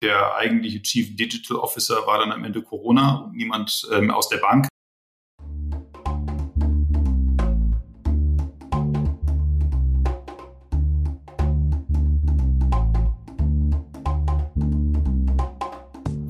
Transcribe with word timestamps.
Der 0.00 0.36
eigentliche 0.36 0.80
Chief 0.80 1.16
Digital 1.16 1.56
Officer 1.56 2.06
war 2.06 2.18
dann 2.18 2.30
am 2.30 2.44
Ende 2.44 2.62
Corona 2.62 3.16
und 3.16 3.34
niemand 3.34 3.84
ähm, 3.92 4.12
aus 4.12 4.28
der 4.28 4.36
Bank. 4.36 4.68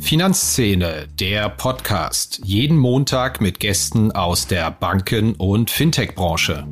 Finanzszene, 0.00 1.06
der 1.20 1.50
Podcast. 1.50 2.40
Jeden 2.42 2.78
Montag 2.78 3.42
mit 3.42 3.60
Gästen 3.60 4.10
aus 4.12 4.46
der 4.46 4.70
Banken- 4.70 5.34
und 5.34 5.70
Fintech-Branche. 5.70 6.66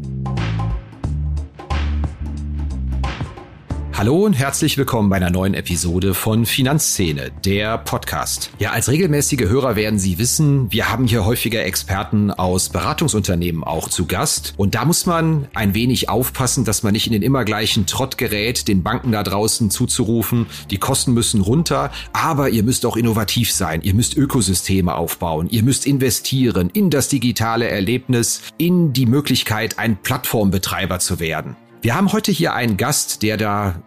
Hallo 3.96 4.26
und 4.26 4.34
herzlich 4.34 4.76
willkommen 4.76 5.08
bei 5.08 5.16
einer 5.16 5.30
neuen 5.30 5.54
Episode 5.54 6.12
von 6.12 6.45
Finanzszene, 6.45 7.30
der 7.46 7.78
Podcast. 7.78 8.50
Ja, 8.59 8.73
als 8.73 8.91
regelmäßige 8.91 9.48
Hörer 9.48 9.74
werden 9.74 9.98
Sie 9.98 10.18
wissen, 10.18 10.70
wir 10.70 10.91
haben 10.91 11.06
hier 11.06 11.24
häufiger 11.24 11.64
Experten 11.64 12.30
aus 12.30 12.68
Beratungsunternehmen 12.68 13.64
auch 13.64 13.88
zu 13.88 14.04
Gast. 14.04 14.52
Und 14.59 14.74
da 14.74 14.84
muss 14.84 15.06
man 15.06 15.48
ein 15.54 15.73
wenig 15.73 16.10
aufpassen, 16.10 16.66
dass 16.66 16.82
man 16.82 16.92
nicht 16.92 17.06
in 17.06 17.14
den 17.14 17.23
immer 17.23 17.46
gleichen 17.46 17.87
Trott 17.87 18.18
gerät, 18.18 18.68
den 18.68 18.82
Banken 18.82 19.12
da 19.12 19.23
draußen 19.23 19.70
zuzurufen, 19.70 20.45
die 20.70 20.76
Kosten 20.76 21.15
müssen 21.15 21.40
runter, 21.40 21.90
aber 22.12 22.51
ihr 22.51 22.65
müsst 22.65 22.84
auch 22.84 22.98
innovativ 22.98 23.51
sein, 23.51 23.80
ihr 23.80 23.95
müsst 23.95 24.15
Ökosysteme 24.15 24.95
aufbauen, 24.95 25.48
ihr 25.48 25.62
müsst 25.62 25.87
investieren 25.87 26.68
in 26.68 26.90
das 26.90 27.09
digitale 27.09 27.66
Erlebnis, 27.68 28.42
in 28.59 28.92
die 28.92 29.06
Möglichkeit, 29.06 29.78
ein 29.78 29.96
Plattformbetreiber 29.96 30.98
zu 30.98 31.18
werden. 31.18 31.56
Wir 31.83 31.95
haben 31.95 32.12
heute 32.12 32.33
hier 32.33 32.55
einen 32.55 32.77
Gast, 32.77 33.23
der 33.23 33.37
da 33.37 33.83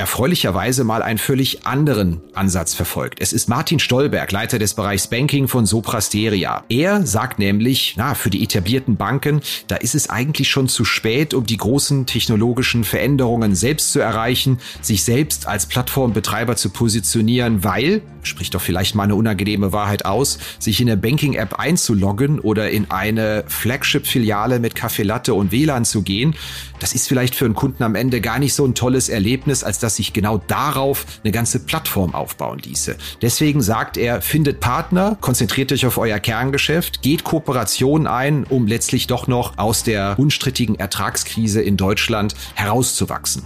erfreulicherweise 0.00 0.82
mal 0.82 1.02
einen 1.02 1.18
völlig 1.18 1.66
anderen 1.66 2.22
Ansatz 2.32 2.72
verfolgt. 2.72 3.20
Es 3.20 3.34
ist 3.34 3.50
Martin 3.50 3.78
Stolberg, 3.78 4.32
Leiter 4.32 4.58
des 4.58 4.72
Bereichs 4.72 5.08
Banking 5.08 5.46
von 5.46 5.66
Soprasteria. 5.66 6.64
Er 6.70 7.06
sagt 7.06 7.38
nämlich, 7.38 7.96
na, 7.98 8.14
für 8.14 8.30
die 8.30 8.42
etablierten 8.42 8.96
Banken, 8.96 9.42
da 9.68 9.76
ist 9.76 9.94
es 9.94 10.08
eigentlich 10.08 10.48
schon 10.48 10.68
zu 10.68 10.86
spät, 10.86 11.34
um 11.34 11.44
die 11.44 11.58
großen 11.58 12.06
technologischen 12.06 12.84
Veränderungen 12.84 13.54
selbst 13.54 13.92
zu 13.92 14.00
erreichen, 14.00 14.58
sich 14.80 15.04
selbst 15.04 15.46
als 15.46 15.66
Plattformbetreiber 15.66 16.56
zu 16.56 16.70
positionieren, 16.70 17.62
weil, 17.62 18.00
spricht 18.22 18.54
doch 18.54 18.62
vielleicht 18.62 18.94
mal 18.94 19.04
eine 19.04 19.16
unangenehme 19.16 19.74
Wahrheit 19.74 20.06
aus, 20.06 20.38
sich 20.58 20.80
in 20.80 20.88
eine 20.88 20.96
Banking-App 20.96 21.58
einzuloggen 21.58 22.40
oder 22.40 22.70
in 22.70 22.90
eine 22.90 23.44
Flagship-Filiale 23.48 24.60
mit 24.60 24.74
Kaffee 24.74 25.02
Latte 25.02 25.34
und 25.34 25.52
WLAN 25.52 25.84
zu 25.84 26.00
gehen, 26.00 26.34
das 26.80 26.94
ist 26.94 27.06
vielleicht 27.06 27.34
für 27.34 27.44
einen 27.44 27.54
Kunden 27.54 27.82
am 27.82 27.94
Ende 27.94 28.22
gar 28.22 28.38
nicht 28.38 28.54
so 28.54 28.64
ein 28.64 28.74
tolles 28.74 29.10
Erlebnis, 29.10 29.62
als 29.62 29.78
dass 29.78 29.89
dass 29.90 29.96
sich 29.96 30.12
genau 30.12 30.38
darauf 30.46 31.04
eine 31.24 31.32
ganze 31.32 31.58
Plattform 31.58 32.14
aufbauen 32.14 32.60
ließe. 32.60 32.96
Deswegen 33.22 33.60
sagt 33.60 33.96
er, 33.96 34.22
findet 34.22 34.60
Partner, 34.60 35.16
konzentriert 35.20 35.72
euch 35.72 35.84
auf 35.84 35.98
euer 35.98 36.20
Kerngeschäft, 36.20 37.02
geht 37.02 37.24
Kooperationen 37.24 38.06
ein, 38.06 38.44
um 38.44 38.68
letztlich 38.68 39.08
doch 39.08 39.26
noch 39.26 39.58
aus 39.58 39.82
der 39.82 40.16
unstrittigen 40.16 40.76
Ertragskrise 40.76 41.60
in 41.60 41.76
Deutschland 41.76 42.36
herauszuwachsen. 42.54 43.42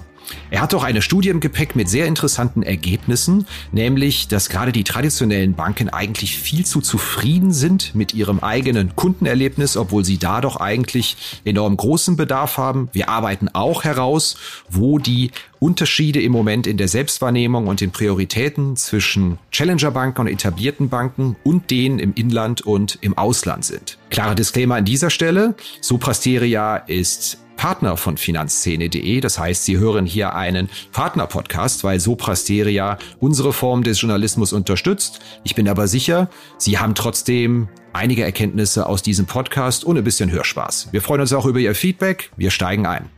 Er 0.51 0.61
hat 0.61 0.75
auch 0.75 0.85
eine 0.85 1.03
Studie 1.03 1.29
im 1.29 1.41
Gepäck 1.41 1.77
mit 1.77 1.89
sehr 1.89 2.07
interessanten 2.07 2.63
Ergebnissen, 2.63 3.47
nämlich, 3.73 4.29
dass 4.29 4.49
gerade 4.49 4.73
die 4.73 4.85
traditionellen 4.85 5.55
Banken 5.55 5.89
eigentlich 5.89 6.37
viel 6.37 6.65
zu 6.65 6.81
zufrieden 6.81 7.53
sind 7.53 7.95
mit 7.95 8.15
ihrem 8.15 8.41
eigenen 8.41 8.97
Kundenerlebnis, 8.97 9.77
obwohl 9.77 10.05
sie 10.05 10.19
da 10.19 10.41
doch 10.41 10.57
eigentlich 10.57 11.17
enorm 11.45 11.77
großen 11.77 12.17
Bedarf 12.17 12.59
haben. 12.59 12.89
Wir 12.93 13.09
arbeiten 13.09 13.49
auch 13.53 13.85
heraus, 13.85 14.37
wo 14.71 14.99
die 14.99 15.31
Unterschiede 15.59 16.21
im 16.21 16.33
Moment 16.33 16.67
in 16.67 16.77
der 16.77 16.89
Selbstwahrnehmung 16.89 17.69
und 17.69 17.81
den 17.81 17.91
Prioritäten 17.91 18.77
zwischen 18.77 19.39
Challenger-Banken 19.51 20.23
und 20.23 20.27
etablierten 20.27 20.91
Banken 20.91 21.37
und 21.43 21.71
denen 21.71 21.99
im 21.99 22.13
Inland 22.15 22.61
und 22.63 22.99
im 23.01 23.17
Ausland 23.17 23.65
sind. 23.65 23.99
Klarer 24.11 24.35
Disclaimer 24.35 24.77
an 24.77 24.85
dieser 24.85 25.09
Stelle. 25.09 25.55
Suprasteria 25.81 26.77
ist 26.77 27.39
Partner 27.57 27.97
von 27.97 28.17
Finanzszene.de. 28.17 29.21
Das 29.21 29.39
heißt, 29.39 29.65
Sie 29.65 29.79
hören 29.79 30.07
hier 30.07 30.35
einen 30.35 30.69
Partner-Podcast, 30.93 31.85
weil 31.85 32.01
Soprasteria 32.01 32.99
unsere 33.21 33.53
Form 33.53 33.83
des 33.83 34.01
Journalismus 34.01 34.53
unterstützt. 34.53 35.21
Ich 35.45 35.55
bin 35.55 35.69
aber 35.69 35.89
sicher, 35.89 36.29
Sie 36.59 36.79
haben 36.79 36.95
trotzdem 36.95 37.69
einige 37.93 38.25
Erkenntnisse 38.25 38.87
aus 38.87 39.03
diesem 39.03 39.27
Podcast 39.27 39.85
und 39.85 39.97
ein 39.97 40.05
bisschen 40.05 40.31
Hörspaß. 40.31 40.89
Wir 40.93 41.03
freuen 41.03 41.23
uns 41.23 41.33
auch 41.33 41.47
über 41.47 41.59
Ihr 41.59 41.75
Feedback. 41.75 42.31
Wir 42.37 42.51
steigen 42.51 42.87
ein. 42.87 43.09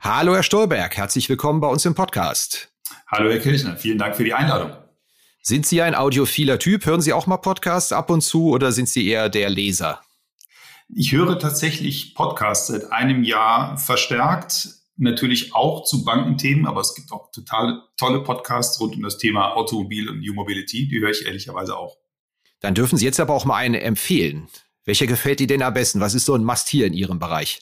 Hallo, 0.00 0.34
Herr 0.34 0.42
Stolberg. 0.42 0.96
Herzlich 0.96 1.28
willkommen 1.28 1.60
bei 1.60 1.68
uns 1.68 1.84
im 1.84 1.94
Podcast. 1.94 2.72
Hallo, 3.06 3.30
Herr 3.30 3.38
Kirchner. 3.38 3.76
Vielen 3.76 3.98
Dank 3.98 4.16
für 4.16 4.24
die 4.24 4.32
Einladung. 4.32 4.72
Sind 5.42 5.66
Sie 5.66 5.82
ein 5.82 5.94
audiophiler 5.94 6.58
Typ? 6.58 6.86
Hören 6.86 7.00
Sie 7.00 7.12
auch 7.12 7.26
mal 7.26 7.38
Podcasts 7.38 7.92
ab 7.92 8.10
und 8.10 8.22
zu 8.22 8.50
oder 8.50 8.72
sind 8.72 8.88
Sie 8.88 9.06
eher 9.06 9.28
der 9.28 9.50
Leser? 9.50 10.00
Ich 10.94 11.12
höre 11.12 11.38
tatsächlich 11.38 12.14
Podcasts 12.14 12.66
seit 12.66 12.90
einem 12.90 13.22
Jahr 13.22 13.78
verstärkt, 13.78 14.68
natürlich 14.96 15.54
auch 15.54 15.84
zu 15.84 16.04
Bankenthemen, 16.04 16.66
aber 16.66 16.80
es 16.80 16.94
gibt 16.94 17.12
auch 17.12 17.30
total 17.30 17.82
tolle 17.96 18.22
Podcasts 18.22 18.80
rund 18.80 18.96
um 18.96 19.02
das 19.02 19.18
Thema 19.18 19.54
Automobil 19.54 20.08
und 20.08 20.20
New 20.20 20.34
Mobility, 20.34 20.88
die 20.88 21.00
höre 21.00 21.10
ich 21.10 21.24
ehrlicherweise 21.26 21.76
auch. 21.76 21.96
Dann 22.60 22.74
dürfen 22.74 22.98
Sie 22.98 23.04
jetzt 23.04 23.20
aber 23.20 23.34
auch 23.34 23.44
mal 23.44 23.56
eine 23.56 23.80
empfehlen. 23.80 24.48
Welcher 24.84 25.06
gefällt 25.06 25.40
Ihnen 25.40 25.48
denn 25.48 25.62
am 25.62 25.74
besten? 25.74 26.00
Was 26.00 26.14
ist 26.14 26.26
so 26.26 26.34
ein 26.34 26.44
Must 26.44 26.68
hier 26.68 26.86
in 26.86 26.92
Ihrem 26.92 27.18
Bereich? 27.18 27.60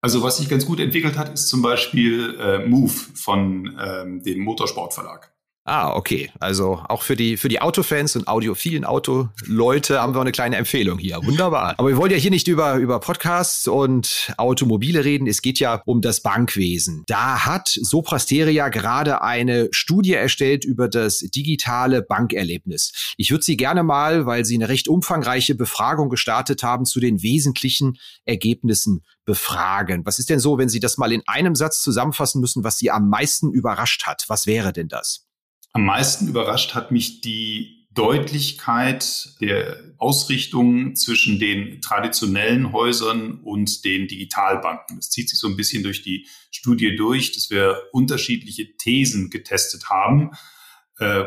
Also 0.00 0.22
was 0.22 0.38
sich 0.38 0.48
ganz 0.48 0.66
gut 0.66 0.80
entwickelt 0.80 1.16
hat, 1.16 1.32
ist 1.32 1.48
zum 1.48 1.62
Beispiel 1.62 2.36
äh, 2.40 2.66
Move 2.66 2.92
von 2.92 3.78
ähm, 3.80 4.22
dem 4.22 4.40
Motorsportverlag. 4.40 5.31
Ah, 5.64 5.94
okay. 5.94 6.28
Also 6.40 6.82
auch 6.88 7.02
für 7.02 7.14
die, 7.14 7.36
für 7.36 7.48
die 7.48 7.60
Autofans 7.60 8.16
und 8.16 8.26
audiophilen 8.26 8.84
Autoleute 8.84 10.02
haben 10.02 10.12
wir 10.12 10.20
eine 10.20 10.32
kleine 10.32 10.56
Empfehlung 10.56 10.98
hier. 10.98 11.24
Wunderbar. 11.24 11.74
Aber 11.78 11.88
wir 11.88 11.96
wollen 11.96 12.10
ja 12.10 12.16
hier 12.16 12.32
nicht 12.32 12.48
über, 12.48 12.74
über 12.76 12.98
Podcasts 12.98 13.68
und 13.68 14.32
Automobile 14.38 15.04
reden. 15.04 15.28
Es 15.28 15.40
geht 15.40 15.60
ja 15.60 15.80
um 15.86 16.00
das 16.00 16.20
Bankwesen. 16.20 17.04
Da 17.06 17.46
hat 17.46 17.68
Soprasteria 17.68 18.70
gerade 18.70 19.22
eine 19.22 19.68
Studie 19.70 20.14
erstellt 20.14 20.64
über 20.64 20.88
das 20.88 21.18
digitale 21.18 22.02
Bankerlebnis. 22.02 23.14
Ich 23.16 23.30
würde 23.30 23.44
Sie 23.44 23.56
gerne 23.56 23.84
mal, 23.84 24.26
weil 24.26 24.44
Sie 24.44 24.56
eine 24.56 24.68
recht 24.68 24.88
umfangreiche 24.88 25.54
Befragung 25.54 26.08
gestartet 26.08 26.64
haben, 26.64 26.86
zu 26.86 26.98
den 26.98 27.22
wesentlichen 27.22 27.98
Ergebnissen 28.24 29.04
befragen. 29.24 30.04
Was 30.04 30.18
ist 30.18 30.28
denn 30.28 30.40
so, 30.40 30.58
wenn 30.58 30.68
Sie 30.68 30.80
das 30.80 30.98
mal 30.98 31.12
in 31.12 31.22
einem 31.26 31.54
Satz 31.54 31.82
zusammenfassen 31.82 32.40
müssen, 32.40 32.64
was 32.64 32.78
Sie 32.78 32.90
am 32.90 33.08
meisten 33.08 33.52
überrascht 33.52 34.06
hat? 34.06 34.24
Was 34.26 34.48
wäre 34.48 34.72
denn 34.72 34.88
das? 34.88 35.28
Am 35.72 35.84
meisten 35.84 36.28
überrascht 36.28 36.74
hat 36.74 36.90
mich 36.90 37.20
die 37.20 37.86
Deutlichkeit 37.94 39.34
der 39.40 39.76
Ausrichtung 39.98 40.96
zwischen 40.96 41.38
den 41.38 41.80
traditionellen 41.80 42.72
Häusern 42.72 43.40
und 43.40 43.84
den 43.84 44.08
Digitalbanken. 44.08 44.96
Das 44.96 45.10
zieht 45.10 45.28
sich 45.28 45.38
so 45.38 45.48
ein 45.48 45.56
bisschen 45.56 45.82
durch 45.82 46.02
die 46.02 46.26
Studie 46.50 46.96
durch, 46.96 47.32
dass 47.32 47.50
wir 47.50 47.82
unterschiedliche 47.92 48.76
Thesen 48.76 49.30
getestet 49.30 49.90
haben 49.90 50.30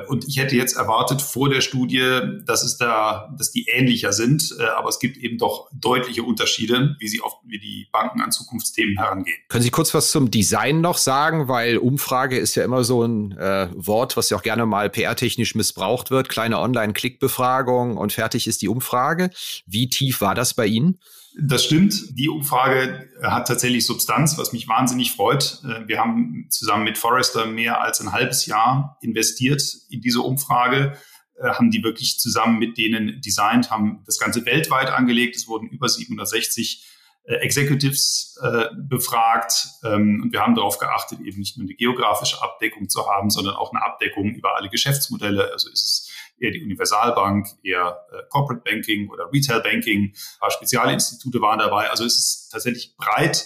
und 0.08 0.28
ich 0.28 0.38
hätte 0.38 0.56
jetzt 0.56 0.76
erwartet 0.76 1.22
vor 1.22 1.50
der 1.50 1.62
Studie, 1.62 2.20
dass 2.46 2.64
es 2.64 2.78
da, 2.78 3.34
dass 3.38 3.52
die 3.52 3.68
ähnlicher 3.70 4.14
sind, 4.14 4.56
äh, 4.60 4.64
aber 4.64 4.90
es 4.90 5.00
gibt 5.00 5.18
eben 5.18 5.38
doch 5.38 5.70
deutliche 5.74 6.24
Unterschiede, 6.24 6.96
wie 7.00 7.08
sie 7.08 7.22
oft, 7.22 7.38
wie 7.46 7.60
die 7.60 7.88
Banken 7.92 8.22
an 8.22 8.32
Zukunftsthemen 8.32 8.98
herangehen. 8.98 9.38
Können 9.50 9.64
Sie 9.64 9.72
kurz 9.72 9.94
was 9.94 10.12
zum 10.12 10.32
Design 10.32 10.82
noch 10.82 10.98
sagen, 10.98 11.48
weil 11.48 11.78
Umfrage 11.78 12.38
ist 12.38 12.56
ja 12.56 12.64
immer 12.64 12.84
so 12.84 13.04
ein 13.04 13.32
äh, 13.38 13.70
Wort, 13.74 14.18
was 14.18 14.30
ja 14.30 14.38
auch 14.38 14.44
gerne 14.44 14.66
mal 14.66 14.90
PR-technisch 14.90 15.56
missbraucht 15.56 16.12
wird. 16.12 16.30
Kleine 16.30 16.60
Online-Klick-Befragung 16.60 17.98
und 17.98 18.14
fertig 18.14 18.48
ist 18.48 18.62
die 18.62 18.70
Umfrage. 18.70 19.30
Wie 19.66 19.90
tief 19.90 20.22
war 20.22 20.36
das 20.36 20.54
bei 20.54 20.66
Ihnen? 20.66 21.00
Das 21.38 21.66
stimmt. 21.66 22.18
Die 22.18 22.30
Umfrage 22.30 23.10
hat 23.22 23.48
tatsächlich 23.48 23.86
Substanz, 23.86 24.38
was 24.38 24.54
mich 24.54 24.68
wahnsinnig 24.68 25.12
freut. 25.12 25.62
Äh, 25.64 25.88
wir 25.88 26.00
haben 26.00 26.48
zusammen 26.50 26.86
mit 26.86 26.98
Forrester 26.98 27.46
mehr 27.46 27.82
als 27.82 28.00
ein 28.00 28.12
halbes 28.12 28.46
Jahr 28.46 28.98
investiert 29.02 29.62
in 29.90 30.02
diese 30.02 30.22
Umfrage, 30.22 30.98
äh, 31.38 31.50
haben 31.50 31.72
die 31.72 31.84
wirklich 31.84 32.20
zusammen 32.20 32.58
mit 32.58 32.78
denen 32.78 33.20
designt, 33.22 33.70
haben 33.70 34.04
das 34.06 34.18
Ganze 34.18 34.46
weltweit 34.46 34.90
angelegt. 34.90 35.36
Es 35.36 35.48
wurden 35.48 35.68
über 35.68 35.90
760 35.90 36.86
äh, 37.26 37.36
Executives 37.36 38.38
befragt 38.78 39.70
ähm, 39.86 40.22
und 40.24 40.34
wir 40.34 40.42
haben 40.42 40.56
darauf 40.56 40.78
geachtet, 40.78 41.22
eben 41.22 41.40
nicht 41.40 41.58
nur 41.58 41.66
eine 41.66 41.74
geografische 41.74 42.42
Abdeckung 42.42 42.90
zu 42.90 43.08
haben, 43.10 43.30
sondern 43.30 43.56
auch 43.56 43.74
eine 43.74 43.82
Abdeckung 43.82 44.36
über 44.36 44.58
alle 44.58 44.70
Geschäftsmodelle. 44.70 45.52
Also 45.54 45.70
ist 45.70 45.82
es 45.82 46.12
eher 46.38 46.52
die 46.52 46.64
Universalbank, 46.64 47.48
eher 47.64 47.98
äh, 48.12 48.24
Corporate 48.30 48.64
Banking 48.64 49.10
oder 49.10 49.30
Retail 49.32 49.62
Banking. 49.62 50.06
Ein 50.06 50.40
paar 50.40 50.52
Spezialinstitute 50.52 51.42
waren 51.42 51.60
dabei. 51.60 51.90
Also 51.90 52.06
es 52.06 52.18
ist 52.18 52.50
tatsächlich 52.52 52.96
breit. 52.98 53.46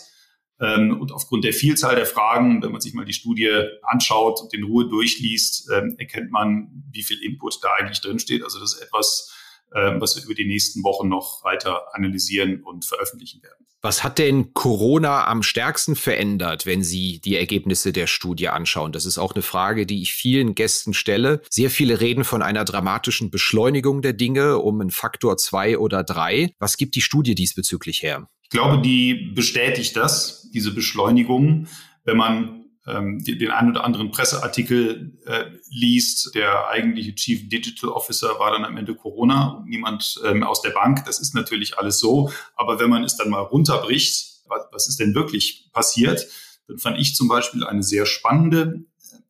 Ähm, 0.61 0.99
und 0.99 1.11
aufgrund 1.11 1.45
der 1.45 1.53
Vielzahl 1.53 1.95
der 1.95 2.05
Fragen, 2.05 2.61
wenn 2.61 2.71
man 2.71 2.81
sich 2.81 2.93
mal 2.93 3.05
die 3.05 3.13
Studie 3.13 3.49
anschaut 3.83 4.41
und 4.41 4.53
in 4.53 4.63
Ruhe 4.63 4.89
durchliest, 4.89 5.69
ähm, 5.71 5.95
erkennt 5.97 6.31
man, 6.31 6.83
wie 6.91 7.03
viel 7.03 7.21
Input 7.23 7.63
da 7.63 7.73
eigentlich 7.79 8.01
drin 8.01 8.19
steht. 8.19 8.43
Also 8.43 8.59
das 8.59 8.73
ist 8.73 8.81
etwas, 8.81 9.33
äh, 9.33 9.38
was 9.71 10.15
wir 10.15 10.23
über 10.23 10.33
die 10.33 10.47
nächsten 10.47 10.83
Wochen 10.83 11.07
noch 11.09 11.43
weiter 11.43 11.93
analysieren 11.93 12.63
und 12.63 12.85
veröffentlichen 12.85 13.41
werden. 13.43 13.65
Was 13.81 14.03
hat 14.03 14.19
denn 14.19 14.53
Corona 14.53 15.25
am 15.27 15.41
stärksten 15.41 15.95
verändert, 15.95 16.65
wenn 16.65 16.83
Sie 16.83 17.21
die 17.21 17.37
Ergebnisse 17.37 17.93
der 17.93 18.07
Studie 18.07 18.49
anschauen? 18.49 18.91
Das 18.91 19.05
ist 19.05 19.17
auch 19.17 19.33
eine 19.33 19.41
Frage, 19.41 19.85
die 19.85 20.01
ich 20.01 20.13
vielen 20.13 20.53
Gästen 20.53 20.93
stelle. 20.93 21.41
Sehr 21.49 21.69
viele 21.69 22.01
reden 22.01 22.25
von 22.25 22.41
einer 22.41 22.65
dramatischen 22.65 23.31
Beschleunigung 23.31 24.01
der 24.01 24.11
Dinge 24.11 24.57
um 24.57 24.81
einen 24.81 24.91
Faktor 24.91 25.37
zwei 25.37 25.77
oder 25.77 26.03
drei. 26.03 26.51
Was 26.59 26.75
gibt 26.75 26.95
die 26.95 27.01
Studie 27.01 27.35
diesbezüglich 27.35 28.03
her? 28.03 28.27
Ich 28.43 28.49
glaube, 28.49 28.81
die 28.81 29.31
bestätigt 29.33 29.95
das, 29.95 30.49
diese 30.53 30.73
Beschleunigung. 30.73 31.67
Wenn 32.03 32.17
man 32.17 32.58
ähm, 32.87 33.23
den 33.23 33.51
einen 33.51 33.71
oder 33.71 33.83
anderen 33.83 34.11
Presseartikel 34.11 35.17
äh, 35.25 35.45
liest, 35.69 36.33
der 36.33 36.69
eigentliche 36.69 37.13
Chief 37.15 37.47
Digital 37.49 37.89
Officer 37.89 38.39
war 38.39 38.51
dann 38.51 38.65
am 38.65 38.77
Ende 38.77 38.95
Corona 38.95 39.49
und 39.49 39.67
niemand 39.67 40.19
ähm, 40.25 40.43
aus 40.43 40.61
der 40.61 40.71
Bank. 40.71 41.05
Das 41.05 41.19
ist 41.19 41.35
natürlich 41.35 41.77
alles 41.77 41.99
so. 41.99 42.31
Aber 42.55 42.79
wenn 42.79 42.89
man 42.89 43.03
es 43.03 43.17
dann 43.17 43.29
mal 43.29 43.41
runterbricht, 43.41 44.43
was, 44.47 44.61
was 44.71 44.87
ist 44.87 44.99
denn 44.99 45.13
wirklich 45.13 45.69
passiert, 45.73 46.25
dann 46.67 46.77
fand 46.77 46.99
ich 46.99 47.15
zum 47.15 47.27
Beispiel 47.27 47.63
eine 47.65 47.83
sehr 47.83 48.05
spannende 48.05 48.85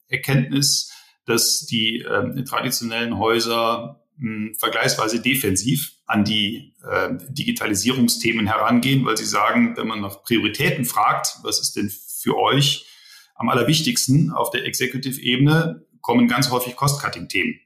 Erkenntnis, 0.07 0.92
dass 1.25 1.66
die 1.66 2.01
äh, 2.01 2.44
traditionellen 2.44 3.18
Häuser 3.18 4.04
mh, 4.18 4.48
hm, 4.50 4.56
vergleichsweise 4.56 5.22
defensiv 5.22 5.94
an 6.06 6.24
die 6.24 6.74
äh, 6.90 7.10
Digitalisierungsthemen 7.30 8.48
herangehen, 8.48 9.06
weil 9.06 9.18
sie 9.18 9.25
sagen, 9.25 9.75
wenn 9.78 9.88
man 9.88 10.01
nach 10.01 10.24
Prioritäten 10.24 10.86
fragt, 10.86 11.38
was 11.44 11.60
ist 11.60 11.75
denn 11.75 11.90
für 11.90 12.38
euch 12.38 12.88
am 13.39 13.50
allerwichtigsten 13.50 14.31
auf 14.31 14.51
der 14.51 14.65
Executive-Ebene 14.65 15.88
kommen 16.01 16.27
ganz 16.27 16.51
häufig 16.51 16.75
Cost-Cutting-Themen 16.75 17.59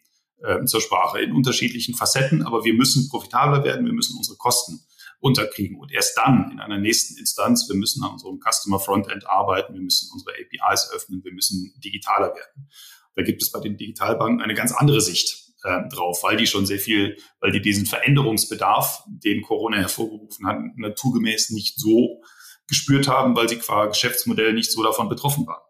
äh, 0.43 0.65
zur 0.65 0.81
Sprache 0.81 1.19
in 1.19 1.33
unterschiedlichen 1.33 1.95
Facetten, 1.95 2.43
aber 2.43 2.63
wir 2.63 2.75
müssen 2.75 3.09
profitabler 3.09 3.63
werden, 3.63 3.85
wir 3.85 3.93
müssen 3.93 4.15
unsere 4.15 4.37
Kosten 4.37 4.85
unterkriegen 5.19 5.77
und 5.79 5.91
erst 5.91 6.15
dann 6.17 6.51
in 6.51 6.59
einer 6.59 6.77
nächsten 6.77 7.17
Instanz, 7.17 7.67
wir 7.69 7.75
müssen 7.75 8.03
an 8.03 8.11
unserem 8.11 8.39
Customer 8.39 8.79
Frontend 8.79 9.27
arbeiten, 9.27 9.73
wir 9.73 9.81
müssen 9.81 10.09
unsere 10.13 10.31
APIs 10.31 10.91
öffnen, 10.93 11.23
wir 11.23 11.33
müssen 11.33 11.73
digitaler 11.83 12.35
werden. 12.35 12.69
Da 13.15 13.23
gibt 13.23 13.41
es 13.41 13.51
bei 13.51 13.59
den 13.59 13.75
Digitalbanken 13.75 14.41
eine 14.41 14.53
ganz 14.53 14.73
andere 14.73 15.01
Sicht 15.01 15.53
äh, 15.63 15.87
drauf, 15.89 16.21
weil 16.21 16.37
die 16.37 16.45
schon 16.45 16.67
sehr 16.67 16.79
viel, 16.79 17.17
weil 17.39 17.51
die 17.51 17.61
diesen 17.61 17.87
Veränderungsbedarf, 17.87 19.03
den 19.07 19.41
Corona 19.41 19.77
hervorgerufen 19.77 20.45
hat, 20.45 20.59
naturgemäß 20.75 21.49
nicht 21.49 21.79
so 21.79 22.21
gespürt 22.68 23.07
haben, 23.07 23.36
weil 23.36 23.50
sie 23.50 23.57
qua 23.57 23.86
Geschäftsmodell 23.86 24.54
nicht 24.54 24.71
so 24.71 24.83
davon 24.83 25.10
betroffen 25.10 25.45
waren. 25.48 25.62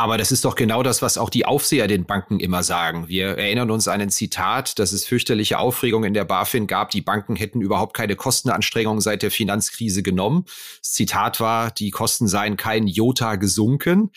Aber 0.00 0.16
das 0.16 0.30
ist 0.30 0.44
doch 0.44 0.54
genau 0.54 0.84
das, 0.84 1.02
was 1.02 1.18
auch 1.18 1.28
die 1.28 1.44
Aufseher 1.44 1.88
den 1.88 2.06
Banken 2.06 2.38
immer 2.38 2.62
sagen. 2.62 3.08
Wir 3.08 3.36
erinnern 3.36 3.72
uns 3.72 3.88
an 3.88 4.00
ein 4.00 4.10
Zitat, 4.10 4.78
dass 4.78 4.92
es 4.92 5.04
fürchterliche 5.04 5.58
Aufregung 5.58 6.04
in 6.04 6.14
der 6.14 6.24
BaFin 6.24 6.68
gab. 6.68 6.90
Die 6.90 7.00
Banken 7.00 7.34
hätten 7.34 7.60
überhaupt 7.60 7.94
keine 7.94 8.14
Kostenanstrengungen 8.14 9.00
seit 9.00 9.22
der 9.22 9.32
Finanzkrise 9.32 10.04
genommen. 10.04 10.44
Das 10.80 10.92
Zitat 10.92 11.40
war, 11.40 11.72
die 11.72 11.90
Kosten 11.90 12.28
seien 12.28 12.56
kein 12.56 12.86
Jota 12.86 13.34
gesunken. 13.34 14.12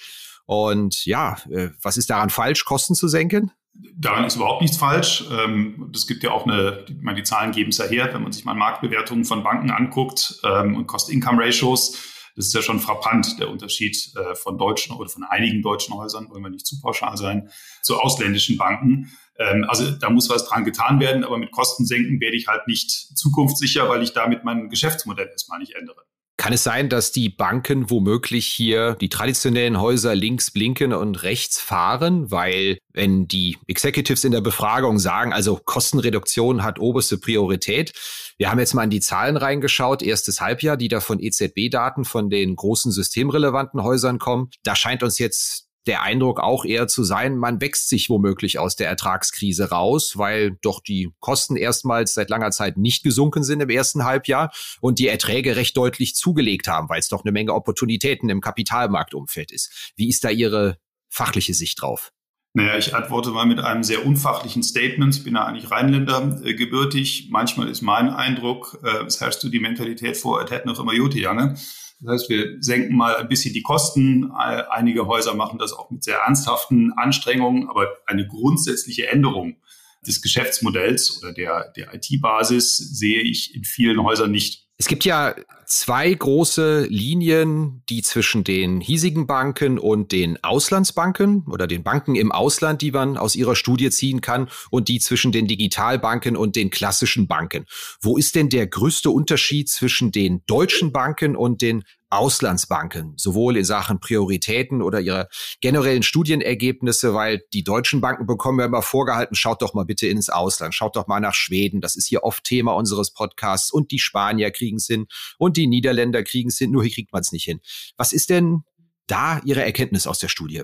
Und 0.45 1.03
ja, 1.07 1.37
äh, 1.49 1.69
was 1.81 1.97
ist 1.97 2.11
daran 2.11 2.29
falsch, 2.29 2.63
Kosten 2.63 2.93
zu 2.93 3.07
senken? 3.07 3.51
Daran 3.73 4.25
ist 4.25 4.35
überhaupt 4.35 4.61
nichts 4.61 4.77
falsch. 4.77 5.23
Ähm, 5.31 5.89
gibt 6.07 6.23
ja 6.23 6.31
auch 6.31 6.45
eine, 6.45 6.85
die 7.15 7.23
Zahlen 7.23 7.51
geben 7.51 7.69
es 7.69 7.77
ja 7.77 7.85
her, 7.85 8.09
wenn 8.13 8.23
man 8.23 8.31
sich 8.31 8.45
mal 8.45 8.53
Marktbewertungen 8.53 9.25
von 9.25 9.43
Banken 9.43 9.71
anguckt 9.71 10.39
ähm, 10.43 10.75
und 10.75 10.87
Cost-Income-Ratios 10.87 12.11
das 12.35 12.47
ist 12.47 12.53
ja 12.53 12.61
schon 12.61 12.79
frappant, 12.79 13.39
der 13.39 13.49
Unterschied 13.49 14.13
äh, 14.15 14.35
von 14.35 14.57
deutschen 14.57 14.95
oder 14.95 15.09
von 15.09 15.23
einigen 15.23 15.61
deutschen 15.61 15.93
Häusern, 15.95 16.29
wollen 16.29 16.43
wir 16.43 16.49
nicht 16.49 16.65
zu 16.65 16.79
pauschal 16.79 17.17
sein, 17.17 17.49
zu 17.81 17.99
ausländischen 17.99 18.57
Banken. 18.57 19.11
Ähm, 19.37 19.65
also 19.67 19.91
da 19.91 20.09
muss 20.09 20.29
was 20.29 20.47
dran 20.47 20.63
getan 20.63 20.99
werden, 20.99 21.23
aber 21.23 21.37
mit 21.37 21.51
Kosten 21.51 21.85
senken 21.85 22.19
werde 22.21 22.37
ich 22.37 22.47
halt 22.47 22.67
nicht 22.67 22.89
zukunftssicher, 22.89 23.89
weil 23.89 24.01
ich 24.01 24.13
damit 24.13 24.43
mein 24.43 24.69
Geschäftsmodell 24.69 25.27
erstmal 25.27 25.59
nicht 25.59 25.75
ändere. 25.75 26.03
Kann 26.37 26.53
es 26.53 26.63
sein, 26.63 26.89
dass 26.89 27.11
die 27.11 27.29
Banken 27.29 27.89
womöglich 27.91 28.47
hier 28.47 28.95
die 28.95 29.09
traditionellen 29.09 29.79
Häuser 29.79 30.15
links 30.15 30.49
blinken 30.49 30.91
und 30.91 31.21
rechts 31.21 31.61
fahren? 31.61 32.31
Weil 32.31 32.79
wenn 32.93 33.27
die 33.27 33.57
Executives 33.67 34.23
in 34.23 34.31
der 34.31 34.41
Befragung 34.41 34.97
sagen, 34.97 35.33
also 35.33 35.59
Kostenreduktion 35.63 36.63
hat 36.63 36.79
oberste 36.79 37.17
Priorität. 37.19 37.93
Wir 38.37 38.49
haben 38.49 38.59
jetzt 38.59 38.73
mal 38.73 38.85
in 38.85 38.89
die 38.89 39.01
Zahlen 39.01 39.37
reingeschaut, 39.37 40.01
erstes 40.01 40.41
Halbjahr, 40.41 40.77
die 40.77 40.87
da 40.87 40.99
von 40.99 41.19
EZB-Daten 41.19 42.05
von 42.05 42.29
den 42.29 42.55
großen 42.55 42.91
systemrelevanten 42.91 43.83
Häusern 43.83 44.17
kommen. 44.17 44.49
Da 44.63 44.75
scheint 44.75 45.03
uns 45.03 45.19
jetzt 45.19 45.70
der 45.87 46.03
Eindruck 46.03 46.39
auch 46.39 46.65
eher 46.65 46.87
zu 46.87 47.03
sein, 47.03 47.37
man 47.37 47.59
wächst 47.61 47.89
sich 47.89 48.09
womöglich 48.09 48.59
aus 48.59 48.75
der 48.75 48.87
Ertragskrise 48.87 49.69
raus, 49.69 50.17
weil 50.17 50.57
doch 50.61 50.81
die 50.81 51.09
Kosten 51.19 51.55
erstmals 51.55 52.13
seit 52.13 52.29
langer 52.29 52.51
Zeit 52.51 52.77
nicht 52.77 53.03
gesunken 53.03 53.43
sind 53.43 53.61
im 53.61 53.69
ersten 53.69 54.03
Halbjahr 54.03 54.51
und 54.79 54.99
die 54.99 55.07
Erträge 55.07 55.55
recht 55.55 55.75
deutlich 55.75 56.15
zugelegt 56.15 56.67
haben, 56.67 56.89
weil 56.89 56.99
es 56.99 57.09
doch 57.09 57.23
eine 57.23 57.31
Menge 57.31 57.53
Opportunitäten 57.53 58.29
im 58.29 58.41
Kapitalmarktumfeld 58.41 59.51
ist. 59.51 59.93
Wie 59.95 60.09
ist 60.09 60.23
da 60.23 60.29
Ihre 60.29 60.77
fachliche 61.09 61.53
Sicht 61.53 61.81
drauf? 61.81 62.11
Naja, 62.53 62.77
ich 62.77 62.93
antworte 62.93 63.29
mal 63.29 63.45
mit 63.45 63.59
einem 63.59 63.83
sehr 63.83 64.05
unfachlichen 64.05 64.61
Statement. 64.61 65.15
Ich 65.15 65.23
bin 65.23 65.35
ja 65.35 65.45
eigentlich 65.45 65.71
Rheinländer 65.71 66.41
äh, 66.43 66.53
gebürtig. 66.53 67.29
Manchmal 67.31 67.69
ist 67.69 67.81
mein 67.81 68.09
Eindruck, 68.09 68.77
äh, 68.83 69.05
es 69.05 69.21
herrscht 69.21 69.39
so 69.39 69.49
die 69.49 69.61
Mentalität 69.61 70.17
vor, 70.17 70.43
es 70.43 70.51
hätte 70.51 70.67
noch 70.67 70.79
immer 70.79 70.93
Jute 70.93 71.17
Jange. 71.17 71.55
Das 72.01 72.13
heißt, 72.13 72.29
wir 72.29 72.57
senken 72.61 72.95
mal 72.95 73.15
ein 73.15 73.27
bisschen 73.27 73.53
die 73.53 73.61
Kosten. 73.61 74.31
Einige 74.31 75.05
Häuser 75.05 75.35
machen 75.35 75.59
das 75.59 75.71
auch 75.71 75.91
mit 75.91 76.03
sehr 76.03 76.17
ernsthaften 76.17 76.93
Anstrengungen, 76.93 77.69
aber 77.69 77.87
eine 78.07 78.27
grundsätzliche 78.27 79.07
Änderung 79.07 79.57
des 80.05 80.21
Geschäftsmodells 80.21 81.21
oder 81.21 81.31
der, 81.31 81.71
der 81.75 81.93
IT-Basis 81.93 82.77
sehe 82.77 83.21
ich 83.21 83.55
in 83.55 83.63
vielen 83.63 84.01
Häusern 84.03 84.31
nicht. 84.31 84.67
Es 84.77 84.87
gibt 84.87 85.05
ja 85.05 85.35
zwei 85.71 86.13
große 86.13 86.85
Linien, 86.89 87.81
die 87.87 88.01
zwischen 88.01 88.43
den 88.43 88.81
hiesigen 88.81 89.25
Banken 89.25 89.79
und 89.79 90.11
den 90.11 90.43
Auslandsbanken 90.43 91.45
oder 91.47 91.65
den 91.65 91.83
Banken 91.83 92.15
im 92.15 92.31
Ausland, 92.31 92.81
die 92.81 92.91
man 92.91 93.17
aus 93.17 93.35
ihrer 93.35 93.55
Studie 93.55 93.89
ziehen 93.89 94.19
kann, 94.19 94.49
und 94.69 94.89
die 94.89 94.99
zwischen 94.99 95.31
den 95.31 95.47
Digitalbanken 95.47 96.35
und 96.35 96.57
den 96.57 96.71
klassischen 96.71 97.27
Banken. 97.27 97.65
Wo 98.01 98.17
ist 98.17 98.35
denn 98.35 98.49
der 98.49 98.67
größte 98.67 99.09
Unterschied 99.09 99.69
zwischen 99.69 100.11
den 100.11 100.43
deutschen 100.45 100.91
Banken 100.91 101.37
und 101.37 101.61
den 101.61 101.83
Auslandsbanken, 102.11 103.13
sowohl 103.15 103.57
in 103.57 103.63
Sachen 103.63 103.99
Prioritäten 103.99 104.81
oder 104.81 104.99
ihrer 104.99 105.29
generellen 105.61 106.03
Studienergebnisse, 106.03 107.13
weil 107.13 107.41
die 107.53 107.63
deutschen 107.63 108.01
Banken 108.01 108.25
bekommen 108.25 108.59
ja 108.59 108.65
immer 108.65 108.81
vorgehalten, 108.81 109.35
schaut 109.35 109.61
doch 109.61 109.73
mal 109.73 109.85
bitte 109.85 110.07
ins 110.07 110.29
Ausland, 110.29 110.75
schaut 110.75 110.97
doch 110.97 111.07
mal 111.07 111.21
nach 111.21 111.33
Schweden, 111.33 111.79
das 111.79 111.95
ist 111.95 112.07
hier 112.07 112.23
oft 112.23 112.43
Thema 112.43 112.73
unseres 112.73 113.13
Podcasts. 113.13 113.71
Und 113.71 113.91
die 113.91 113.99
Spanier 113.99 114.51
kriegen 114.51 114.77
es 114.77 114.87
hin. 114.87 115.07
Und 115.37 115.55
die 115.55 115.60
Niederländer 115.67 116.23
kriegen 116.23 116.49
es 116.49 116.57
hin, 116.57 116.71
nur 116.71 116.83
hier 116.83 116.93
kriegt 116.93 117.13
man 117.13 117.21
es 117.21 117.31
nicht 117.31 117.45
hin. 117.45 117.59
Was 117.97 118.13
ist 118.13 118.29
denn 118.29 118.63
da 119.07 119.41
Ihre 119.43 119.63
Erkenntnis 119.63 120.07
aus 120.07 120.19
der 120.19 120.27
Studie? 120.27 120.63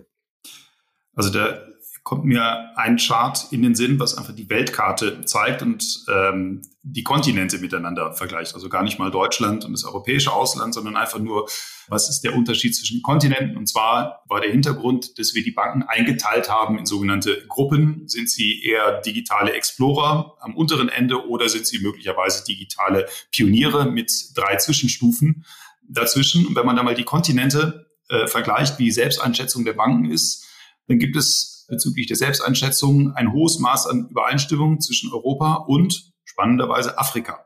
Also 1.13 1.31
der 1.31 1.76
kommt 2.07 2.24
mir 2.24 2.71
ein 2.77 2.95
Chart 2.95 3.48
in 3.51 3.62
den 3.63 3.75
Sinn, 3.75 4.00
was 4.00 4.18
einfach 4.18 4.34
die 4.34 4.50
Weltkarte 4.50 5.25
zeigt 5.25 5.62
und 5.62 6.05
ähm, 6.08 6.62
die 6.81 7.03
Kontinente 7.03 7.58
miteinander 7.58 8.13
vergleicht. 8.13 8.55
Also 8.55 8.70
gar 8.70 8.81
nicht 8.81 8.98
mal 8.98 9.12
Deutschland 9.12 9.65
und 9.65 9.74
das 9.74 9.84
europäische 9.84 10.31
Ausland, 10.31 10.74
sondern 10.74 10.96
einfach 10.96 11.20
nur, 11.20 11.50
was 11.89 12.10
ist 12.10 12.22
der 12.22 12.34
Unterschied 12.34 12.74
zwischen 12.77 13.01
Kontinenten? 13.01 13.58
Und 13.58 13.67
zwar 13.67 14.24
war 14.29 14.39
der 14.39 14.51
Hintergrund, 14.51 15.20
dass 15.20 15.36
wir 15.36 15.43
die 15.43 15.51
Banken 15.51 15.84
eingeteilt 15.84 16.50
haben 16.50 16.79
in 16.79 16.86
sogenannte 16.86 17.46
Gruppen. 17.50 18.08
Sind 18.08 18.29
sie 18.29 18.63
eher 18.63 19.01
digitale 19.01 19.51
Explorer 19.51 20.38
am 20.39 20.55
unteren 20.55 20.88
Ende 20.88 21.27
oder 21.27 21.50
sind 21.50 21.67
sie 21.67 21.79
möglicherweise 21.79 22.46
digitale 22.46 23.05
Pioniere 23.31 23.91
mit 23.91 24.31
drei 24.34 24.55
Zwischenstufen 24.55 25.43
dazwischen? 25.89 26.48
Und 26.48 26.55
wenn 26.55 26.65
man 26.65 26.77
da 26.77 26.84
mal 26.84 26.96
die 26.96 27.03
Kontinente 27.03 27.89
äh, 28.08 28.27
vergleicht, 28.27 28.79
wie 28.79 28.86
die 28.86 28.91
Selbsteinschätzung 28.91 29.65
der 29.65 29.74
Banken 29.74 30.10
ist, 30.10 30.46
dann 30.88 31.00
gibt 31.00 31.17
es 31.17 31.56
bezüglich 31.67 32.07
der 32.07 32.15
Selbsteinschätzung 32.15 33.13
ein 33.15 33.33
hohes 33.33 33.59
Maß 33.59 33.88
an 33.88 34.07
Übereinstimmung 34.09 34.79
zwischen 34.81 35.12
Europa 35.12 35.55
und 35.67 36.12
spannenderweise 36.24 36.97
Afrika, 36.97 37.45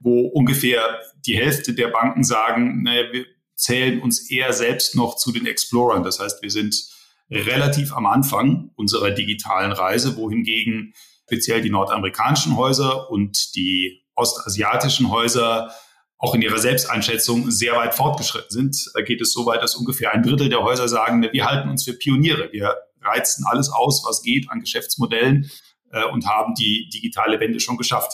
wo 0.00 0.26
ungefähr 0.28 1.00
die 1.26 1.36
Hälfte 1.36 1.74
der 1.74 1.88
Banken 1.88 2.24
sagen, 2.24 2.82
naja, 2.82 3.12
wir 3.12 3.26
zählen 3.54 4.00
uns 4.00 4.30
eher 4.30 4.52
selbst 4.52 4.96
noch 4.96 5.16
zu 5.16 5.32
den 5.32 5.46
Explorern. 5.46 6.02
Das 6.02 6.20
heißt, 6.20 6.42
wir 6.42 6.50
sind 6.50 6.88
relativ 7.30 7.92
am 7.92 8.06
Anfang 8.06 8.70
unserer 8.76 9.10
digitalen 9.10 9.72
Reise, 9.72 10.16
wohingegen 10.16 10.94
speziell 11.26 11.62
die 11.62 11.70
nordamerikanischen 11.70 12.56
Häuser 12.56 13.10
und 13.10 13.54
die 13.56 14.04
ostasiatischen 14.14 15.10
Häuser 15.10 15.72
auch 16.18 16.34
in 16.34 16.42
ihrer 16.42 16.58
Selbsteinschätzung 16.58 17.50
sehr 17.50 17.74
weit 17.74 17.94
fortgeschritten 17.94 18.50
sind. 18.50 18.90
Da 18.94 19.02
geht 19.02 19.20
es 19.20 19.32
so 19.32 19.46
weit, 19.46 19.62
dass 19.62 19.74
ungefähr 19.74 20.12
ein 20.12 20.22
Drittel 20.22 20.48
der 20.48 20.62
Häuser 20.62 20.88
sagen, 20.88 21.26
wir 21.30 21.44
halten 21.44 21.68
uns 21.68 21.84
für 21.84 21.94
Pioniere. 21.94 22.50
Wir 22.52 22.76
reizen 23.04 23.44
alles 23.46 23.70
aus, 23.70 24.04
was 24.06 24.22
geht 24.22 24.50
an 24.50 24.60
Geschäftsmodellen 24.60 25.50
äh, 25.92 26.04
und 26.06 26.26
haben 26.26 26.54
die 26.54 26.88
digitale 26.92 27.40
Wende 27.40 27.60
schon 27.60 27.76
geschafft. 27.76 28.12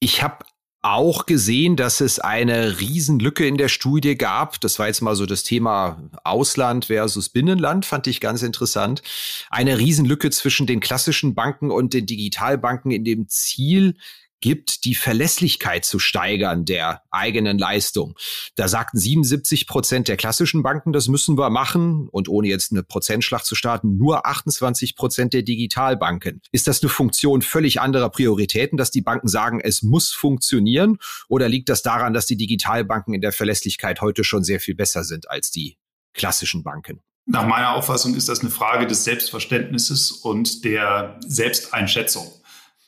Ich 0.00 0.22
habe 0.22 0.44
auch 0.80 1.26
gesehen, 1.26 1.76
dass 1.76 2.00
es 2.00 2.20
eine 2.20 2.78
Riesenlücke 2.78 3.46
in 3.46 3.56
der 3.56 3.68
Studie 3.68 4.16
gab. 4.16 4.60
Das 4.60 4.78
war 4.78 4.86
jetzt 4.86 5.00
mal 5.00 5.16
so 5.16 5.26
das 5.26 5.42
Thema 5.42 6.00
Ausland 6.22 6.84
versus 6.84 7.30
Binnenland, 7.30 7.84
fand 7.84 8.06
ich 8.06 8.20
ganz 8.20 8.42
interessant. 8.42 9.02
Eine 9.50 9.78
Riesenlücke 9.78 10.30
zwischen 10.30 10.66
den 10.66 10.80
klassischen 10.80 11.34
Banken 11.34 11.72
und 11.72 11.94
den 11.94 12.06
Digitalbanken 12.06 12.92
in 12.92 13.04
dem 13.04 13.28
Ziel, 13.28 13.96
gibt, 14.40 14.84
die 14.84 14.94
Verlässlichkeit 14.94 15.84
zu 15.84 15.98
steigern 15.98 16.64
der 16.64 17.02
eigenen 17.10 17.58
Leistung. 17.58 18.16
Da 18.56 18.68
sagten 18.68 18.98
77 18.98 19.66
Prozent 19.66 20.08
der 20.08 20.16
klassischen 20.16 20.62
Banken, 20.62 20.92
das 20.92 21.08
müssen 21.08 21.36
wir 21.36 21.50
machen. 21.50 22.08
Und 22.10 22.28
ohne 22.28 22.48
jetzt 22.48 22.72
eine 22.72 22.82
Prozentschlacht 22.82 23.44
zu 23.44 23.54
starten, 23.54 23.96
nur 23.96 24.26
28 24.26 24.96
Prozent 24.96 25.32
der 25.32 25.42
Digitalbanken. 25.42 26.40
Ist 26.52 26.68
das 26.68 26.82
eine 26.82 26.90
Funktion 26.90 27.42
völlig 27.42 27.80
anderer 27.80 28.10
Prioritäten, 28.10 28.76
dass 28.76 28.90
die 28.90 29.02
Banken 29.02 29.28
sagen, 29.28 29.60
es 29.60 29.82
muss 29.82 30.12
funktionieren? 30.12 30.98
Oder 31.28 31.48
liegt 31.48 31.68
das 31.68 31.82
daran, 31.82 32.12
dass 32.12 32.26
die 32.26 32.36
Digitalbanken 32.36 33.14
in 33.14 33.20
der 33.20 33.32
Verlässlichkeit 33.32 34.00
heute 34.00 34.24
schon 34.24 34.44
sehr 34.44 34.60
viel 34.60 34.74
besser 34.74 35.04
sind 35.04 35.30
als 35.30 35.50
die 35.50 35.76
klassischen 36.14 36.62
Banken? 36.62 37.00
Nach 37.30 37.46
meiner 37.46 37.74
Auffassung 37.74 38.14
ist 38.14 38.30
das 38.30 38.40
eine 38.40 38.48
Frage 38.48 38.86
des 38.86 39.04
Selbstverständnisses 39.04 40.12
und 40.12 40.64
der 40.64 41.20
Selbsteinschätzung. 41.26 42.32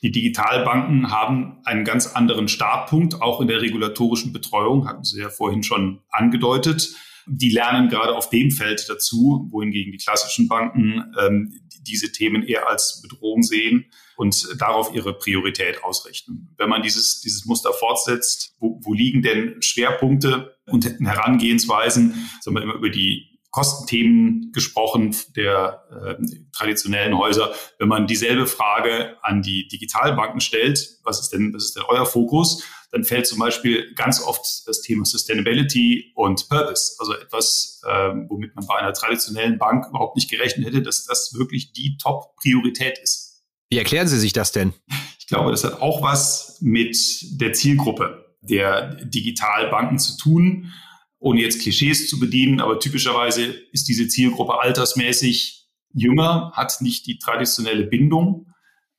Die 0.03 0.11
Digitalbanken 0.11 1.11
haben 1.11 1.59
einen 1.63 1.85
ganz 1.85 2.07
anderen 2.07 2.47
Startpunkt, 2.47 3.21
auch 3.21 3.39
in 3.39 3.47
der 3.47 3.61
regulatorischen 3.61 4.33
Betreuung, 4.33 4.87
hatten 4.87 5.03
Sie 5.03 5.19
ja 5.19 5.29
vorhin 5.29 5.61
schon 5.61 6.01
angedeutet. 6.09 6.95
Die 7.27 7.51
lernen 7.51 7.89
gerade 7.89 8.15
auf 8.15 8.29
dem 8.29 8.49
Feld 8.49 8.89
dazu, 8.89 9.47
wohingegen 9.51 9.91
die 9.91 9.99
klassischen 9.99 10.47
Banken 10.47 11.13
ähm, 11.19 11.53
diese 11.81 12.11
Themen 12.11 12.43
eher 12.43 12.67
als 12.67 13.01
Bedrohung 13.01 13.43
sehen 13.43 13.85
und 14.15 14.59
darauf 14.59 14.93
ihre 14.93 15.13
Priorität 15.13 15.83
ausrichten. 15.83 16.53
Wenn 16.57 16.69
man 16.69 16.81
dieses, 16.81 17.21
dieses 17.21 17.45
Muster 17.45 17.71
fortsetzt, 17.73 18.55
wo, 18.59 18.79
wo 18.83 18.93
liegen 18.93 19.21
denn 19.21 19.61
Schwerpunkte 19.61 20.57
und 20.65 20.85
Herangehensweisen, 20.85 22.29
sagen 22.41 22.55
wir 22.55 22.63
immer 22.63 22.75
über 22.75 22.89
die 22.89 23.30
Kostenthemen 23.51 24.51
gesprochen 24.53 25.15
der 25.35 25.83
äh, 25.91 26.25
traditionellen 26.55 27.17
Häuser. 27.17 27.53
Wenn 27.77 27.89
man 27.89 28.07
dieselbe 28.07 28.47
Frage 28.47 29.17
an 29.21 29.41
die 29.41 29.67
Digitalbanken 29.67 30.39
stellt, 30.39 30.97
was 31.03 31.19
ist 31.19 31.29
denn, 31.29 31.53
was 31.53 31.65
ist 31.65 31.75
denn 31.75 31.83
euer 31.87 32.05
Fokus? 32.05 32.63
Dann 32.91 33.03
fällt 33.03 33.27
zum 33.27 33.39
Beispiel 33.39 33.93
ganz 33.93 34.21
oft 34.21 34.67
das 34.67 34.81
Thema 34.81 35.05
Sustainability 35.05 36.13
und 36.15 36.47
Purpose, 36.49 36.95
also 36.99 37.13
etwas, 37.13 37.81
äh, 37.85 38.09
womit 38.29 38.55
man 38.55 38.65
bei 38.67 38.75
einer 38.75 38.93
traditionellen 38.93 39.57
Bank 39.57 39.85
überhaupt 39.89 40.15
nicht 40.15 40.29
gerechnet 40.29 40.67
hätte, 40.67 40.81
dass 40.81 41.05
das 41.05 41.33
wirklich 41.37 41.73
die 41.73 41.97
Top-Priorität 41.97 42.99
ist. 42.99 43.43
Wie 43.69 43.77
erklären 43.77 44.07
Sie 44.07 44.19
sich 44.19 44.33
das 44.33 44.51
denn? 44.51 44.73
Ich 45.19 45.27
glaube, 45.27 45.51
das 45.51 45.63
hat 45.63 45.81
auch 45.81 46.01
was 46.01 46.57
mit 46.61 46.97
der 47.39 47.53
Zielgruppe 47.53 48.35
der 48.41 48.95
Digitalbanken 49.05 49.99
zu 49.99 50.17
tun 50.17 50.73
ohne 51.21 51.41
jetzt 51.41 51.61
Klischees 51.61 52.09
zu 52.09 52.19
bedienen, 52.19 52.59
aber 52.59 52.79
typischerweise 52.79 53.45
ist 53.71 53.87
diese 53.87 54.07
Zielgruppe 54.07 54.59
altersmäßig 54.59 55.67
jünger, 55.93 56.51
hat 56.55 56.81
nicht 56.81 57.05
die 57.05 57.19
traditionelle 57.19 57.85
Bindung 57.85 58.47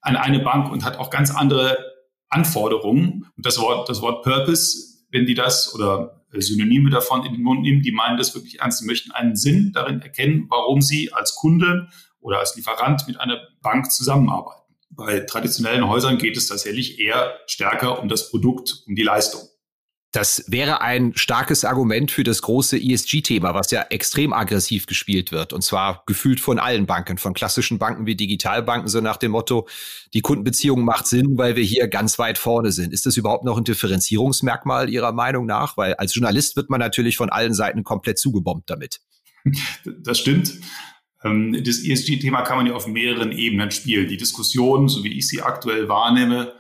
an 0.01 0.17
eine 0.17 0.39
Bank 0.39 0.71
und 0.71 0.85
hat 0.85 0.99
auch 0.99 1.11
ganz 1.11 1.35
andere 1.35 1.77
Anforderungen. 2.29 3.27
Und 3.37 3.45
das 3.45 3.59
Wort, 3.61 3.89
das 3.89 4.01
Wort 4.03 4.23
Purpose, 4.23 5.05
wenn 5.11 5.27
die 5.27 5.35
das 5.35 5.75
oder 5.75 6.25
Synonyme 6.33 6.91
davon 6.91 7.27
in 7.27 7.33
den 7.33 7.43
Mund 7.43 7.63
nehmen, 7.63 7.83
die 7.83 7.93
meinen 7.93 8.17
das 8.17 8.35
wirklich 8.35 8.61
ernst, 8.61 8.81
die 8.81 8.87
möchten 8.87 9.11
einen 9.11 9.35
Sinn 9.35 9.73
darin 9.73 10.01
erkennen, 10.01 10.47
warum 10.49 10.81
sie 10.81 11.13
als 11.13 11.35
Kunde 11.35 11.89
oder 12.21 12.39
als 12.39 12.55
Lieferant 12.55 13.07
mit 13.09 13.19
einer 13.19 13.41
Bank 13.63 13.91
zusammenarbeiten. 13.91 14.63
Bei 14.91 15.21
traditionellen 15.21 15.89
Häusern 15.89 16.19
geht 16.19 16.37
es 16.37 16.47
tatsächlich 16.47 17.01
eher 17.01 17.37
stärker 17.47 18.01
um 18.01 18.09
das 18.09 18.31
Produkt, 18.31 18.85
um 18.87 18.95
die 18.95 19.03
Leistung. 19.03 19.43
Das 20.13 20.45
wäre 20.47 20.83
ein 20.83 21.15
starkes 21.17 21.65
Argument 21.65 22.11
für 22.11 22.23
das 22.23 22.43
große 22.43 22.77
ESG-Thema, 22.77 23.55
was 23.55 23.71
ja 23.71 23.81
extrem 23.89 24.35
aggressiv 24.35 24.85
gespielt 24.85 25.33
wird. 25.33 25.55
Und 25.55 25.63
zwar 25.63 26.03
gefühlt 26.07 26.39
von 26.39 26.59
allen 26.59 26.85
Banken, 26.85 27.17
von 27.17 27.33
klassischen 27.33 27.79
Banken 27.79 28.05
wie 28.05 28.15
Digitalbanken, 28.15 28.91
so 28.91 29.01
nach 29.01 29.17
dem 29.17 29.33
Motto, 29.33 29.67
die 30.13 30.21
Kundenbeziehung 30.21 30.85
macht 30.85 31.07
Sinn, 31.07 31.39
weil 31.39 31.57
wir 31.57 31.65
hier 31.65 31.89
ganz 31.89 32.19
weit 32.19 32.37
vorne 32.37 32.73
sind. 32.73 32.93
Ist 32.93 33.07
das 33.07 33.17
überhaupt 33.17 33.45
noch 33.45 33.57
ein 33.57 33.65
Differenzierungsmerkmal 33.65 34.91
Ihrer 34.91 35.13
Meinung 35.13 35.47
nach? 35.47 35.79
Weil 35.79 35.95
als 35.95 36.15
Journalist 36.15 36.57
wird 36.57 36.69
man 36.69 36.81
natürlich 36.81 37.17
von 37.17 37.31
allen 37.31 37.55
Seiten 37.55 37.83
komplett 37.83 38.19
zugebombt 38.19 38.69
damit. 38.69 39.01
Das 40.03 40.19
stimmt. 40.19 40.61
Ähm, 41.25 41.65
das 41.65 41.79
ESG-Thema 41.79 42.43
kann 42.43 42.59
man 42.59 42.67
ja 42.67 42.75
auf 42.75 42.87
mehreren 42.87 43.33
Ebenen 43.33 43.71
spielen. 43.71 44.09
Die 44.09 44.19
Diskussion, 44.19 44.89
so 44.89 45.05
wie 45.05 45.17
ich 45.17 45.27
sie 45.27 45.41
aktuell 45.41 45.89
wahrnehme, 45.89 46.53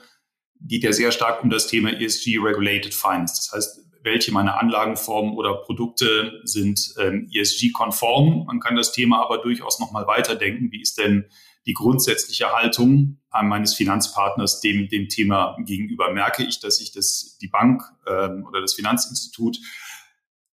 geht 0.66 0.84
ja 0.84 0.92
sehr 0.92 1.12
stark 1.12 1.42
um 1.42 1.50
das 1.50 1.66
Thema 1.66 1.90
ESG 1.90 2.38
Regulated 2.38 2.94
Finance. 2.94 3.34
Das 3.36 3.52
heißt, 3.52 3.82
welche 4.04 4.32
meiner 4.32 4.60
Anlagenformen 4.60 5.34
oder 5.34 5.54
Produkte 5.54 6.40
sind 6.44 6.94
ähm, 6.98 7.28
ESG-konform. 7.32 8.46
Man 8.46 8.60
kann 8.60 8.76
das 8.76 8.92
Thema 8.92 9.22
aber 9.22 9.38
durchaus 9.38 9.78
nochmal 9.78 10.06
weiterdenken. 10.06 10.72
Wie 10.72 10.82
ist 10.82 10.98
denn 10.98 11.26
die 11.66 11.74
grundsätzliche 11.74 12.52
Haltung 12.52 13.20
an 13.30 13.48
meines 13.48 13.74
Finanzpartners 13.74 14.60
dem, 14.60 14.88
dem 14.88 15.08
Thema 15.08 15.56
gegenüber? 15.64 16.12
Merke 16.12 16.42
ich, 16.44 16.60
dass 16.60 16.78
sich 16.78 16.92
das, 16.92 17.38
die 17.40 17.48
Bank 17.48 17.82
ähm, 18.06 18.44
oder 18.46 18.60
das 18.60 18.74
Finanzinstitut 18.74 19.58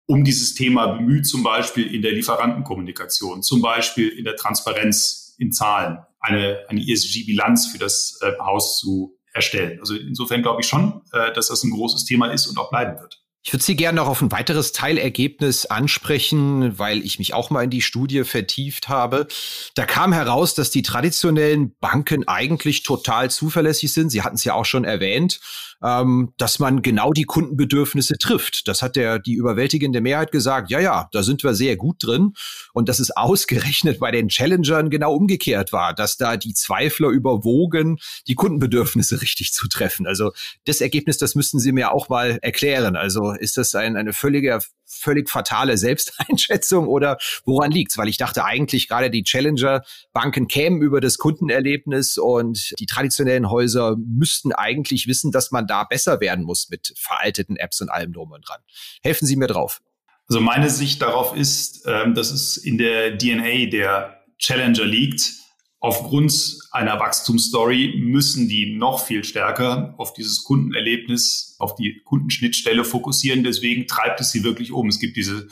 um 0.07 0.25
dieses 0.25 0.55
Thema 0.55 0.87
bemüht, 0.95 1.27
zum 1.27 1.43
Beispiel 1.43 1.95
in 1.95 2.01
der 2.01 2.13
Lieferantenkommunikation, 2.13 3.43
zum 3.43 3.61
Beispiel 3.61 4.09
in 4.09 4.25
der 4.25 4.37
Transparenz 4.37 5.37
in 5.39 5.53
Zahlen, 5.53 5.99
eine, 6.19 6.65
eine 6.69 6.81
ESG-Bilanz 6.81 7.67
für 7.67 7.79
das 7.79 8.19
äh, 8.23 8.33
Haus 8.41 8.79
zu 8.79 9.18
erstellen. 9.39 9.79
Also 9.81 9.95
insofern 9.95 10.43
glaube 10.43 10.61
ich 10.63 10.69
schon, 10.69 11.03
äh, 11.13 11.33
dass 11.33 11.49
das 11.49 11.65
ein 11.65 11.71
großes 11.71 12.05
Thema 12.05 12.27
ist 12.33 12.47
und 12.47 12.59
auch 12.59 12.71
bleiben 12.71 12.99
wird. 13.01 13.23
Ich 13.45 13.53
würde 13.53 13.65
Sie 13.65 13.77
gerne 13.77 13.97
noch 13.97 14.09
auf 14.09 14.21
ein 14.21 14.33
weiteres 14.33 14.73
Teilergebnis 14.73 15.65
ansprechen, 15.65 16.79
weil 16.79 17.03
ich 17.05 17.19
mich 17.19 17.33
auch 17.33 17.51
mal 17.51 17.63
in 17.63 17.71
die 17.71 17.81
Studie 17.81 18.25
vertieft 18.25 18.89
habe. 18.89 19.27
Da 19.75 19.87
kam 19.87 20.13
heraus, 20.13 20.55
dass 20.55 20.71
die 20.71 20.83
traditionellen 20.83 21.75
Banken 21.81 22.27
eigentlich 22.27 22.83
total 22.83 23.31
zuverlässig 23.31 23.93
sind. 23.93 24.11
Sie 24.11 24.23
hatten 24.23 24.35
es 24.35 24.45
ja 24.45 24.55
auch 24.55 24.67
schon 24.67 24.85
erwähnt 24.85 25.41
ähm, 25.83 26.33
dass 26.39 26.59
man 26.59 26.83
genau 26.83 27.13
die 27.13 27.25
Kundenbedürfnisse 27.25 28.19
trifft. 28.19 28.67
Das 28.69 28.83
hat 28.83 28.97
der 28.97 29.19
die 29.19 29.35
überwältigende 29.35 30.01
Mehrheit 30.01 30.33
gesagt. 30.33 30.71
Ja, 30.71 30.81
ja, 30.81 31.09
da 31.13 31.23
sind 31.23 31.45
wir 31.45 31.55
sehr 31.55 31.77
gut 31.77 31.97
drin. 32.01 32.35
Und 32.73 32.89
dass 32.89 32.99
es 32.99 33.11
ausgerechnet 33.11 34.01
bei 34.01 34.11
den 34.11 34.29
Challengern 34.29 34.91
genau 34.91 35.15
umgekehrt 35.15 35.73
war, 35.73 35.95
dass 35.95 36.17
da 36.17 36.37
die 36.37 36.55
Zweifler 36.55 37.09
überwogen, 37.09 37.99
die 38.27 38.35
Kundenbedürfnisse 38.35 39.21
richtig 39.23 39.53
zu 39.53 39.69
treffen. 39.69 40.07
Also 40.07 40.33
das 40.65 40.81
Ergebnis, 40.81 41.19
das 41.19 41.35
müssten 41.35 41.59
Sie 41.59 41.73
mir 41.73 41.93
auch 41.93 42.09
mal 42.09 42.39
erklären. 42.43 42.97
Also 42.97 43.33
ist 43.33 43.57
das 43.57 43.75
ein, 43.75 43.97
eine 43.97 44.13
völlige 44.13 44.61
völlig 44.99 45.31
fatale 45.31 45.77
Selbsteinschätzung 45.77 46.87
oder 46.89 47.19
woran 47.45 47.71
liegt's? 47.71 47.99
Weil 47.99 48.09
ich 48.09 48.17
dachte 48.17 48.45
eigentlich 48.45 48.89
gerade 48.89 49.11
die 49.11 49.23
Challenger-Banken 49.23 50.49
kämen 50.49 50.83
über 50.83 51.01
das 51.01 51.19
Kundenerlebnis 51.19 52.19
und 52.19 52.75
die 52.79 52.87
traditionellen 52.87 53.51
Häuser 53.51 53.97
müssten 53.99 54.53
eigentlich 54.53 55.07
wissen, 55.07 55.33
dass 55.33 55.51
man 55.51 55.67
da 55.67 55.85
besser 55.85 56.21
werden 56.21 56.45
muss 56.45 56.69
mit 56.71 56.93
veralteten 56.97 57.57
Apps 57.57 57.81
und 57.81 57.89
allem 57.89 58.13
drum 58.13 58.33
und 58.33 58.47
dran. 58.49 58.61
Helfen 59.03 59.27
Sie 59.27 59.37
mir 59.37 59.47
drauf. 59.47 59.81
Also 60.29 60.41
meine 60.41 60.69
Sicht 60.69 61.01
darauf 61.01 61.35
ist, 61.35 61.85
ähm, 61.87 62.15
dass 62.15 62.31
es 62.31 62.59
in 62.59 62.77
der 62.77 63.17
DNA 63.17 63.71
der 63.71 64.23
Challenger 64.39 64.85
liegt, 64.85 65.33
Aufgrund 65.81 66.59
einer 66.73 66.99
Wachstumsstory 66.99 67.95
müssen 67.99 68.49
die 68.49 68.75
noch 68.77 69.05
viel 69.05 69.23
stärker 69.23 69.95
auf 69.97 70.13
dieses 70.13 70.43
Kundenerlebnis, 70.43 71.55
auf 71.61 71.77
die 71.77 72.03
Kundenschnittstelle 72.05 72.85
fokussieren. 72.85 73.45
Deswegen 73.45 73.87
treibt 73.87 74.21
es 74.21 74.33
sie 74.33 74.43
wirklich 74.43 74.73
um. 74.73 74.89
Es 74.89 74.99
gibt 74.99 75.17
diese 75.17 75.47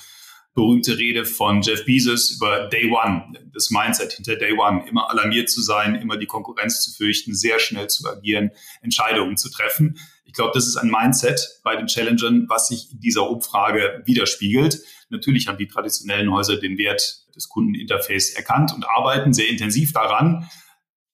berühmte 0.56 0.98
Rede 0.98 1.26
von 1.26 1.62
Jeff 1.62 1.84
Bezos 1.84 2.30
über 2.30 2.68
Day 2.68 2.90
One, 2.90 3.34
das 3.52 3.70
Mindset 3.70 4.14
hinter 4.14 4.36
Day 4.36 4.54
One, 4.54 4.88
immer 4.88 5.10
alarmiert 5.10 5.48
zu 5.48 5.62
sein, 5.62 5.94
immer 5.94 6.16
die 6.16 6.26
Konkurrenz 6.26 6.82
zu 6.82 6.92
fürchten, 6.92 7.34
sehr 7.34 7.60
schnell 7.60 7.88
zu 7.88 8.08
agieren, 8.08 8.50
Entscheidungen 8.80 9.36
zu 9.36 9.50
treffen. 9.50 9.98
Ich 10.24 10.32
glaube, 10.32 10.52
das 10.54 10.66
ist 10.66 10.76
ein 10.76 10.90
Mindset 10.90 11.60
bei 11.62 11.76
den 11.76 11.86
Challengern, 11.86 12.46
was 12.48 12.68
sich 12.68 12.90
in 12.90 13.00
dieser 13.00 13.30
Umfrage 13.30 14.02
widerspiegelt. 14.06 14.80
Natürlich 15.10 15.46
haben 15.46 15.58
die 15.58 15.68
traditionellen 15.68 16.32
Häuser 16.32 16.56
den 16.56 16.78
Wert 16.78 17.25
des 17.36 17.48
Kundeninterface 17.48 18.30
erkannt 18.30 18.72
und 18.74 18.84
arbeiten 18.88 19.32
sehr 19.32 19.48
intensiv 19.48 19.92
daran. 19.92 20.48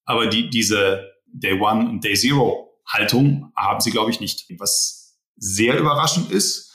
Aber 0.04 0.26
die, 0.26 0.48
diese 0.48 1.10
Day 1.26 1.60
One 1.60 1.88
und 1.88 2.04
Day 2.04 2.14
Zero 2.14 2.80
Haltung 2.86 3.52
haben 3.56 3.80
sie, 3.80 3.90
glaube 3.90 4.10
ich, 4.10 4.20
nicht. 4.20 4.46
Was 4.58 5.18
sehr 5.36 5.78
überraschend 5.78 6.30
ist, 6.30 6.72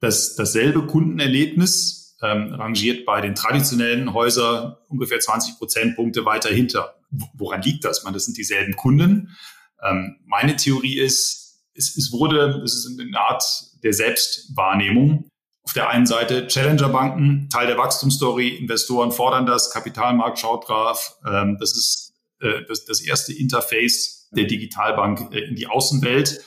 dass 0.00 0.34
dasselbe 0.34 0.86
Kundenerlebnis 0.86 2.16
ähm, 2.22 2.54
rangiert 2.54 3.04
bei 3.06 3.20
den 3.20 3.34
traditionellen 3.34 4.12
Häusern 4.12 4.76
ungefähr 4.88 5.20
20 5.20 5.58
Prozentpunkte 5.58 6.24
weiter 6.24 6.50
hinter. 6.50 6.96
Woran 7.34 7.62
liegt 7.62 7.84
das? 7.84 8.04
Man, 8.04 8.12
das 8.12 8.24
sind 8.24 8.36
dieselben 8.36 8.76
Kunden. 8.76 9.36
Ähm, 9.82 10.20
meine 10.26 10.56
Theorie 10.56 10.98
ist, 10.98 11.64
es, 11.74 11.96
es 11.96 12.12
wurde, 12.12 12.62
es 12.64 12.74
ist 12.74 13.00
eine 13.00 13.18
Art 13.18 13.42
der 13.82 13.92
Selbstwahrnehmung 13.92 15.29
auf 15.62 15.72
der 15.72 15.88
einen 15.88 16.06
Seite 16.06 16.46
Challenger-Banken, 16.46 17.48
Teil 17.50 17.66
der 17.66 17.78
Wachstumsstory, 17.78 18.48
Investoren 18.48 19.12
fordern 19.12 19.46
das, 19.46 19.70
Kapitalmarkt 19.70 20.38
schaut 20.38 20.68
drauf. 20.68 21.16
Ähm, 21.26 21.58
das 21.60 21.76
ist 21.76 22.10
äh, 22.40 22.62
das, 22.66 23.00
erste 23.00 23.32
Interface 23.32 24.28
der 24.32 24.44
Digitalbank 24.44 25.32
äh, 25.32 25.40
in 25.40 25.56
die 25.56 25.66
Außenwelt. 25.66 26.44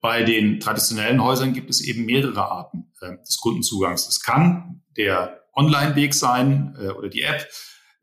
Bei 0.00 0.22
den 0.22 0.60
traditionellen 0.60 1.22
Häusern 1.22 1.52
gibt 1.52 1.68
es 1.68 1.82
eben 1.82 2.06
mehrere 2.06 2.50
Arten 2.50 2.90
äh, 3.02 3.18
des 3.18 3.36
Kundenzugangs. 3.38 4.08
Es 4.08 4.22
kann 4.22 4.82
der 4.96 5.42
Online-Weg 5.54 6.14
sein 6.14 6.76
oder 6.96 7.08
die 7.08 7.22
App. 7.22 7.46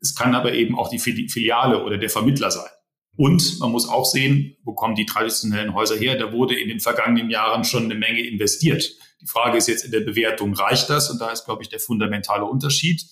Es 0.00 0.14
kann 0.14 0.34
aber 0.34 0.52
eben 0.52 0.78
auch 0.78 0.90
die 0.90 0.98
Filiale 0.98 1.82
oder 1.82 1.96
der 1.96 2.10
Vermittler 2.10 2.50
sein. 2.50 2.70
Und 3.18 3.58
man 3.58 3.72
muss 3.72 3.88
auch 3.88 4.04
sehen, 4.04 4.56
wo 4.62 4.74
kommen 4.74 4.94
die 4.94 5.04
traditionellen 5.04 5.74
Häuser 5.74 5.96
her? 5.96 6.16
Da 6.16 6.32
wurde 6.32 6.56
in 6.56 6.68
den 6.68 6.78
vergangenen 6.78 7.30
Jahren 7.30 7.64
schon 7.64 7.86
eine 7.86 7.96
Menge 7.96 8.24
investiert. 8.24 8.94
Die 9.20 9.26
Frage 9.26 9.58
ist 9.58 9.66
jetzt 9.66 9.84
in 9.84 9.90
der 9.90 10.02
Bewertung, 10.02 10.54
reicht 10.54 10.88
das? 10.88 11.10
Und 11.10 11.20
da 11.20 11.32
ist, 11.32 11.44
glaube 11.44 11.64
ich, 11.64 11.68
der 11.68 11.80
fundamentale 11.80 12.44
Unterschied. 12.44 13.02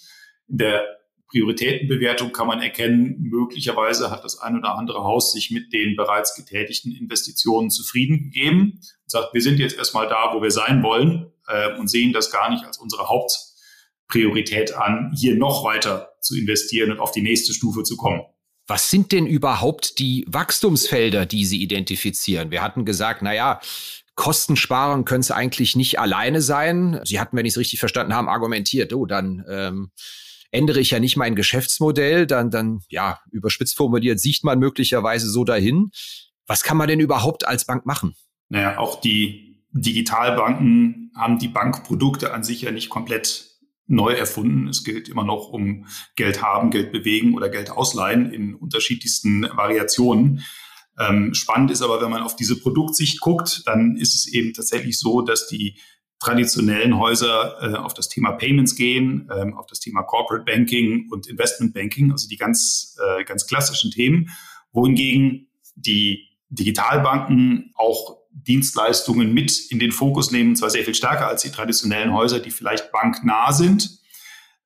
In 0.47 0.59
der 0.59 0.87
Prioritätenbewertung 1.27 2.31
kann 2.31 2.47
man 2.47 2.63
erkennen, 2.63 3.17
möglicherweise 3.19 4.13
hat 4.13 4.23
das 4.23 4.39
ein 4.39 4.57
oder 4.57 4.79
andere 4.79 5.03
Haus 5.03 5.33
sich 5.33 5.51
mit 5.51 5.73
den 5.73 5.97
bereits 5.97 6.37
getätigten 6.37 6.93
Investitionen 6.93 7.71
zufrieden 7.71 8.19
gegeben 8.19 8.75
und 8.75 9.11
sagt, 9.11 9.35
wir 9.35 9.43
sind 9.43 9.59
jetzt 9.59 9.77
erstmal 9.77 10.07
da, 10.07 10.31
wo 10.35 10.41
wir 10.41 10.53
sein 10.53 10.85
wollen 10.85 11.33
äh, 11.49 11.77
und 11.81 11.91
sehen 11.91 12.13
das 12.13 12.31
gar 12.31 12.49
nicht 12.49 12.65
als 12.65 12.79
unsere 12.79 13.09
Hauptpriorität 13.09 14.73
an, 14.77 15.13
hier 15.19 15.35
noch 15.35 15.65
weiter 15.65 16.11
zu 16.21 16.39
investieren 16.39 16.93
und 16.93 17.01
auf 17.01 17.11
die 17.11 17.23
nächste 17.23 17.53
Stufe 17.53 17.83
zu 17.83 17.97
kommen. 17.97 18.23
Was 18.67 18.91
sind 18.91 19.13
denn 19.13 19.27
überhaupt 19.27 19.99
die 19.99 20.25
Wachstumsfelder, 20.29 21.25
die 21.27 21.45
Sie 21.45 21.63
identifizieren? 21.63 22.51
Wir 22.51 22.63
hatten 22.63 22.85
gesagt, 22.85 23.23
na 23.23 23.33
ja, 23.33 23.61
Kostensparen 24.17 25.05
können 25.05 25.21
es 25.21 25.31
eigentlich 25.31 25.77
nicht 25.77 26.01
alleine 26.01 26.41
sein. 26.41 27.01
Sie 27.05 27.21
hatten, 27.21 27.37
wenn 27.37 27.47
ich 27.47 27.53
es 27.53 27.59
richtig 27.59 27.79
verstanden 27.79 28.15
habe, 28.15 28.29
argumentiert, 28.29 28.93
oh, 28.93 29.07
dann 29.07 29.45
ähm, 29.49 29.91
ändere 30.51 30.81
ich 30.81 30.91
ja 30.91 30.99
nicht 30.99 31.17
mein 31.17 31.37
Geschäftsmodell, 31.37 32.27
dann, 32.27 32.51
dann, 32.51 32.81
ja, 32.89 33.21
überspitzt 33.31 33.77
formuliert, 33.77 34.19
sieht 34.19 34.43
man 34.43 34.59
möglicherweise 34.59 35.29
so 35.29 35.45
dahin. 35.45 35.91
Was 36.47 36.63
kann 36.63 36.77
man 36.77 36.89
denn 36.89 37.01
überhaupt 37.01 37.47
als 37.47 37.67
Bank 37.67 37.85
machen? 37.87 38.17
Naja, 38.49 38.79
auch 38.79 39.01
die 39.01 39.63
Digitalbanken 39.73 41.13
haben 41.15 41.39
die 41.39 41.49
Bankprodukte 41.49 42.33
an 42.33 42.43
sich 42.43 42.63
ja 42.63 42.71
nicht 42.71 42.89
komplett 42.89 43.56
neu 43.87 44.13
erfunden. 44.13 44.69
Es 44.69 44.85
gilt 44.85 45.09
immer 45.09 45.25
noch 45.25 45.49
um 45.49 45.87
Geld 46.17 46.43
haben, 46.43 46.71
Geld 46.71 46.93
bewegen 46.93 47.35
oder 47.35 47.49
Geld 47.49 47.71
ausleihen 47.71 48.33
in 48.33 48.55
unterschiedlichsten 48.55 49.43
Variationen. 49.43 50.43
Ähm, 50.99 51.35
spannend 51.35 51.71
ist 51.71 51.83
aber, 51.83 52.01
wenn 52.01 52.11
man 52.11 52.23
auf 52.23 52.37
diese 52.37 52.59
Produktsicht 52.59 53.21
guckt, 53.21 53.63
dann 53.67 53.97
ist 53.97 54.15
es 54.15 54.27
eben 54.33 54.55
tatsächlich 54.55 54.99
so, 54.99 55.21
dass 55.21 55.47
die 55.47 55.79
traditionellen 56.19 56.99
Häuser 56.99 57.57
äh, 57.61 57.77
auf 57.77 57.93
das 57.93 58.09
Thema 58.09 58.33
Payments 58.33 58.75
gehen, 58.75 59.29
ähm, 59.35 59.55
auf 59.55 59.67
das 59.67 59.81
Thema 59.81 60.03
Corporate 60.03 60.45
Banking 60.45 61.09
und 61.11 61.27
Investment 61.27 61.75
Banking, 61.75 62.11
also 62.13 62.27
die 62.29 62.37
ganz, 62.37 62.97
äh, 63.07 63.25
ganz 63.25 63.47
klassischen 63.47 63.91
Themen, 63.91 64.31
wohingegen 64.73 65.49
die 65.75 66.31
Digitalbanken 66.49 67.73
auch 67.75 68.17
Dienstleistungen 68.43 69.33
mit 69.33 69.71
in 69.71 69.79
den 69.79 69.93
Fokus 69.93 70.31
nehmen, 70.31 70.57
zwar 70.57 70.71
sehr 70.71 70.85
viel 70.85 70.95
stärker 70.95 71.27
als 71.27 71.43
die 71.43 71.51
traditionellen 71.51 72.13
Häuser, 72.13 72.39
die 72.39 72.51
vielleicht 72.51 72.93
banknah 72.93 73.53
sind, 73.53 73.99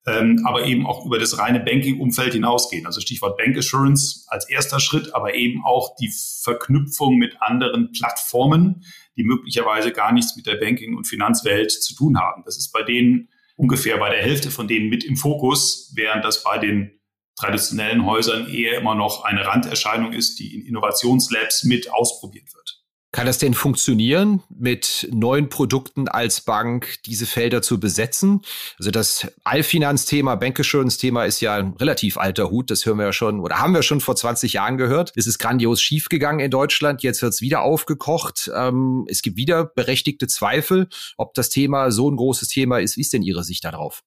ähm, 0.06 0.44
aber 0.44 0.64
eben 0.64 0.86
auch 0.86 1.06
über 1.06 1.18
das 1.18 1.38
reine 1.38 1.60
Banking-Umfeld 1.60 2.32
hinausgehen. 2.32 2.86
Also 2.86 3.00
Stichwort 3.00 3.38
Bank 3.38 3.56
Assurance 3.56 4.24
als 4.28 4.48
erster 4.48 4.80
Schritt, 4.80 5.14
aber 5.14 5.34
eben 5.34 5.62
auch 5.64 5.94
die 5.96 6.12
Verknüpfung 6.42 7.16
mit 7.16 7.40
anderen 7.40 7.92
Plattformen, 7.92 8.84
die 9.16 9.22
möglicherweise 9.22 9.92
gar 9.92 10.12
nichts 10.12 10.34
mit 10.36 10.46
der 10.46 10.56
Banking- 10.56 10.96
und 10.96 11.06
Finanzwelt 11.06 11.70
zu 11.70 11.94
tun 11.94 12.18
haben. 12.18 12.42
Das 12.44 12.56
ist 12.56 12.72
bei 12.72 12.82
denen 12.82 13.28
ungefähr 13.54 13.98
bei 13.98 14.10
der 14.10 14.22
Hälfte 14.22 14.50
von 14.50 14.66
denen 14.66 14.88
mit 14.88 15.04
im 15.04 15.16
Fokus, 15.16 15.92
während 15.94 16.24
das 16.24 16.42
bei 16.42 16.58
den 16.58 16.98
traditionellen 17.36 18.04
Häusern 18.04 18.48
eher 18.48 18.78
immer 18.78 18.94
noch 18.94 19.24
eine 19.24 19.46
Randerscheinung 19.46 20.12
ist, 20.12 20.38
die 20.38 20.54
in 20.54 20.62
Innovationslabs 20.62 21.64
mit 21.64 21.92
ausprobiert 21.92 22.52
wird. 22.54 22.79
Kann 23.12 23.26
das 23.26 23.38
denn 23.38 23.55
funktionieren, 23.55 24.40
mit 24.49 25.09
neuen 25.11 25.49
Produkten 25.49 26.07
als 26.07 26.43
Bank 26.43 26.99
diese 27.07 27.26
Felder 27.26 27.61
zu 27.61 27.81
besetzen? 27.81 28.43
Also 28.79 28.93
das 28.93 29.26
Allfinanzthema, 29.43 30.37
Bankassurance-Thema 30.37 31.25
ist 31.25 31.40
ja 31.40 31.57
ein 31.57 31.73
relativ 31.73 32.19
alter 32.19 32.50
Hut. 32.50 32.71
Das 32.71 32.87
hören 32.87 32.99
wir 32.99 33.07
ja 33.07 33.12
schon 33.12 33.40
oder 33.40 33.59
haben 33.59 33.75
wir 33.75 33.83
schon 33.83 34.00
vor 34.00 34.14
20 34.14 34.52
Jahren 34.52 34.76
gehört. 34.76 35.12
Es 35.17 35.26
ist 35.26 35.40
grandios 35.40 35.83
schiefgegangen 35.83 36.38
in 36.38 36.52
Deutschland. 36.52 37.02
Jetzt 37.02 37.21
wird 37.21 37.33
es 37.33 37.40
wieder 37.40 37.62
aufgekocht. 37.62 38.49
Ähm, 38.55 39.07
es 39.09 39.23
gibt 39.23 39.37
wieder 39.37 39.64
berechtigte 39.64 40.29
Zweifel, 40.29 40.88
ob 41.17 41.35
das 41.35 41.49
Thema 41.49 41.90
so 41.90 42.09
ein 42.09 42.17
großes 42.17 42.47
Thema 42.47 42.79
ist. 42.79 42.97
Wie 42.97 43.00
ist 43.00 43.12
denn 43.12 43.23
Ihre 43.23 43.43
Sicht 43.43 43.64
darauf? 43.64 44.05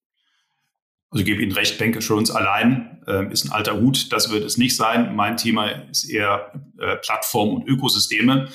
Also 1.09 1.19
ich 1.19 1.25
gebe 1.25 1.43
Ihnen 1.43 1.51
recht, 1.51 1.77
Bankassurance 1.77 2.33
allein 2.33 3.03
äh, 3.05 3.29
ist 3.33 3.43
ein 3.43 3.51
alter 3.51 3.81
Hut. 3.81 4.13
Das 4.13 4.31
wird 4.31 4.45
es 4.45 4.57
nicht 4.57 4.77
sein. 4.77 5.13
Mein 5.13 5.35
Thema 5.35 5.67
ist 5.91 6.05
eher 6.05 6.53
äh, 6.79 6.95
Plattform 6.95 7.49
und 7.49 7.67
Ökosysteme 7.67 8.47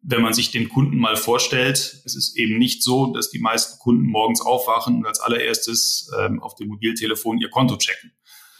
wenn 0.00 0.22
man 0.22 0.32
sich 0.32 0.50
den 0.50 0.68
Kunden 0.68 0.96
mal 0.96 1.16
vorstellt, 1.16 2.02
es 2.04 2.14
ist 2.16 2.36
eben 2.36 2.58
nicht 2.58 2.82
so, 2.82 3.12
dass 3.12 3.30
die 3.30 3.40
meisten 3.40 3.78
Kunden 3.78 4.06
morgens 4.06 4.40
aufwachen 4.40 4.96
und 4.96 5.06
als 5.06 5.20
allererstes 5.20 6.10
ähm, 6.18 6.40
auf 6.40 6.54
dem 6.54 6.68
Mobiltelefon 6.68 7.38
ihr 7.38 7.50
Konto 7.50 7.76
checken. 7.76 8.12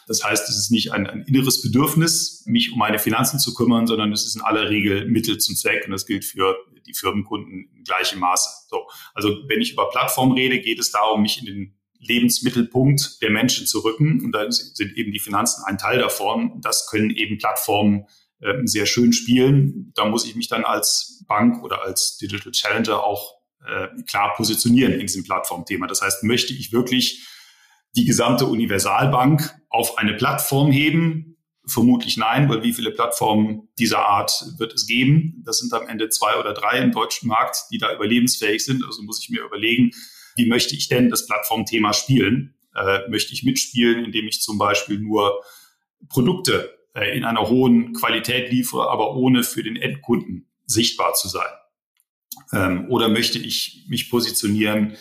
Das 0.09 0.25
heißt, 0.25 0.49
es 0.49 0.57
ist 0.57 0.71
nicht 0.71 0.93
ein, 0.93 1.07
ein, 1.07 1.23
inneres 1.23 1.61
Bedürfnis, 1.61 2.43
mich 2.47 2.73
um 2.73 2.79
meine 2.79 2.99
Finanzen 2.99 3.39
zu 3.39 3.55
kümmern, 3.55 3.87
sondern 3.87 4.11
es 4.11 4.27
ist 4.27 4.37
in 4.37 4.43
aller 4.43 4.71
Regel 4.71 5.07
Mittel 5.07 5.39
zum 5.39 5.55
Zweck 5.55 5.85
und 5.85 5.93
das 5.93 6.07
gilt 6.07 6.25
für 6.25 6.57
die 6.87 6.95
Firmenkunden 6.95 7.69
in 7.77 7.85
gleichem 7.85 8.19
Maße. 8.19 8.49
So, 8.69 8.89
also 9.15 9.37
wenn 9.47 9.61
ich 9.61 9.75
über 9.75 9.91
Plattform 9.91 10.33
rede, 10.33 10.61
geht 10.61 10.79
es 10.79 10.91
darum, 10.91 11.23
mich 11.23 11.39
in 11.41 11.47
den 11.47 11.79
Lebensmittelpunkt 12.01 13.21
der 13.23 13.31
Menschen 13.31 13.67
zu 13.67 13.81
rücken 13.81 14.25
und 14.25 14.33
da 14.33 14.51
sind 14.51 14.97
eben 14.97 15.13
die 15.13 15.19
Finanzen 15.19 15.65
ein 15.67 15.79
Teil 15.79 15.99
davon. 15.99 16.61
Das 16.63 16.89
können 16.89 17.11
eben 17.11 17.39
Plattformen 17.39 18.07
äh, 18.41 18.55
sehr 18.65 18.87
schön 18.87 19.13
spielen. 19.13 19.93
Da 19.95 20.05
muss 20.05 20.27
ich 20.27 20.37
mich 20.37 20.49
dann 20.49 20.65
als 20.65 21.25
Bank 21.27 21.63
oder 21.63 21.83
als 21.83 22.19
Digital 22.19 22.53
Challenger 22.53 23.03
auch 23.03 23.39
äh, 23.67 23.89
klar 24.09 24.35
positionieren 24.37 24.93
in 24.93 25.01
diesem 25.01 25.25
Plattformthema. 25.25 25.87
Das 25.87 26.03
heißt, 26.03 26.23
möchte 26.25 26.55
ich 26.55 26.73
wirklich 26.73 27.27
die 27.97 28.05
gesamte 28.05 28.47
Universalbank 28.47 29.59
auf 29.69 29.99
eine 29.99 30.15
Plattform 30.15 30.71
heben? 30.71 31.37
Vermutlich 31.67 32.17
nein, 32.17 32.49
weil 32.49 32.63
wie 32.63 32.73
viele 32.73 32.93
Plattformen 32.93 33.69
dieser 33.79 34.07
Art 34.07 34.45
wird 34.57 34.73
es 34.73 34.87
geben? 34.87 35.43
Das 35.45 35.59
sind 35.59 35.73
am 35.75 35.87
Ende 35.87 36.09
zwei 36.09 36.37
oder 36.39 36.55
drei 36.55 36.79
im 36.79 36.93
deutschen 36.93 37.29
Markt, 37.29 37.65
die 37.71 37.79
da 37.79 37.93
überlebensfähig 37.93 38.65
sind. 38.65 38.85
Also 38.85 39.03
muss 39.03 39.21
ich 39.21 39.29
mir 39.29 39.43
überlegen, 39.43 39.91
wie 40.37 40.47
möchte 40.47 40.75
ich 40.77 40.89
denn 40.89 41.11
das 41.11 41.27
Plattformthema 41.27 41.93
spielen? 41.93 42.55
Äh, 42.75 43.09
möchte 43.11 43.33
ich 43.33 43.43
mitspielen, 43.43 44.05
indem 44.05 44.29
ich 44.29 44.41
zum 44.41 44.57
Beispiel 44.57 44.99
nur 44.99 45.43
Produkte 46.09 46.78
äh, 46.99 47.17
in 47.17 47.25
einer 47.25 47.49
hohen 47.49 47.93
Qualität 47.93 48.51
liefere, 48.51 48.91
aber 48.91 49.15
ohne 49.15 49.43
für 49.43 49.63
den 49.63 49.77
Endkunden 49.77 50.49
sichtbar 50.67 51.15
zu 51.15 51.29
sein? 51.29 51.49
Ähm, 52.53 52.87
oder 52.89 53.09
möchte 53.09 53.39
ich 53.39 53.85
mich 53.89 54.11
positionieren 54.11 54.97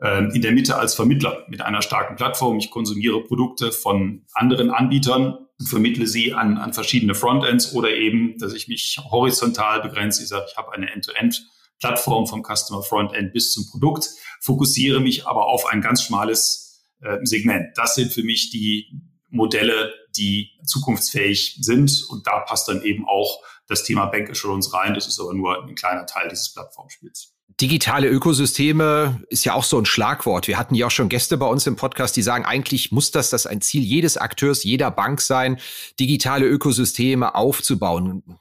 äh, 0.00 0.34
in 0.34 0.42
der 0.42 0.52
Mitte 0.52 0.76
als 0.76 0.94
Vermittler 0.94 1.44
mit 1.48 1.60
einer 1.60 1.82
starken 1.82 2.16
Plattform? 2.16 2.58
Ich 2.58 2.70
konsumiere 2.70 3.22
Produkte 3.24 3.72
von 3.72 4.24
anderen 4.32 4.70
Anbietern 4.70 5.34
und 5.58 5.66
vermittle 5.66 6.06
sie 6.06 6.32
an, 6.32 6.58
an 6.58 6.72
verschiedene 6.72 7.14
Frontends 7.14 7.74
oder 7.74 7.90
eben, 7.90 8.38
dass 8.38 8.54
ich 8.54 8.68
mich 8.68 8.98
horizontal 9.10 9.82
begrenze. 9.82 10.22
Ich 10.22 10.28
sage, 10.28 10.46
ich 10.50 10.56
habe 10.56 10.72
eine 10.72 10.90
End-to-End 10.92 11.46
Plattform 11.80 12.26
vom 12.26 12.44
Customer 12.44 12.82
Frontend 12.82 13.32
bis 13.32 13.52
zum 13.52 13.68
Produkt, 13.68 14.08
fokussiere 14.40 15.00
mich 15.00 15.26
aber 15.26 15.46
auf 15.46 15.66
ein 15.66 15.80
ganz 15.80 16.04
schmales 16.04 16.86
äh, 17.00 17.18
Segment. 17.24 17.76
Das 17.76 17.96
sind 17.96 18.12
für 18.12 18.22
mich 18.22 18.50
die 18.50 18.86
Modelle, 19.32 19.92
die 20.16 20.50
zukunftsfähig 20.64 21.58
sind. 21.60 22.06
Und 22.08 22.26
da 22.26 22.40
passt 22.40 22.68
dann 22.68 22.82
eben 22.82 23.06
auch 23.08 23.42
das 23.66 23.84
Thema 23.84 24.06
Bank 24.06 24.30
Assurance 24.30 24.72
rein. 24.72 24.94
Das 24.94 25.08
ist 25.08 25.18
aber 25.18 25.34
nur 25.34 25.64
ein 25.64 25.74
kleiner 25.74 26.06
Teil 26.06 26.28
dieses 26.28 26.52
Plattformspiels. 26.52 27.34
Digitale 27.60 28.08
Ökosysteme 28.08 29.22
ist 29.28 29.44
ja 29.44 29.54
auch 29.54 29.64
so 29.64 29.78
ein 29.78 29.84
Schlagwort. 29.84 30.48
Wir 30.48 30.58
hatten 30.58 30.74
ja 30.74 30.86
auch 30.86 30.90
schon 30.90 31.08
Gäste 31.08 31.36
bei 31.36 31.46
uns 31.46 31.66
im 31.66 31.76
Podcast, 31.76 32.16
die 32.16 32.22
sagen, 32.22 32.44
eigentlich 32.44 32.92
muss 32.92 33.10
das 33.10 33.30
das 33.30 33.46
ein 33.46 33.60
Ziel 33.60 33.82
jedes 33.82 34.16
Akteurs, 34.16 34.64
jeder 34.64 34.90
Bank 34.90 35.20
sein, 35.20 35.58
digitale 36.00 36.46
Ökosysteme 36.46 37.34
aufzubauen. 37.34 38.38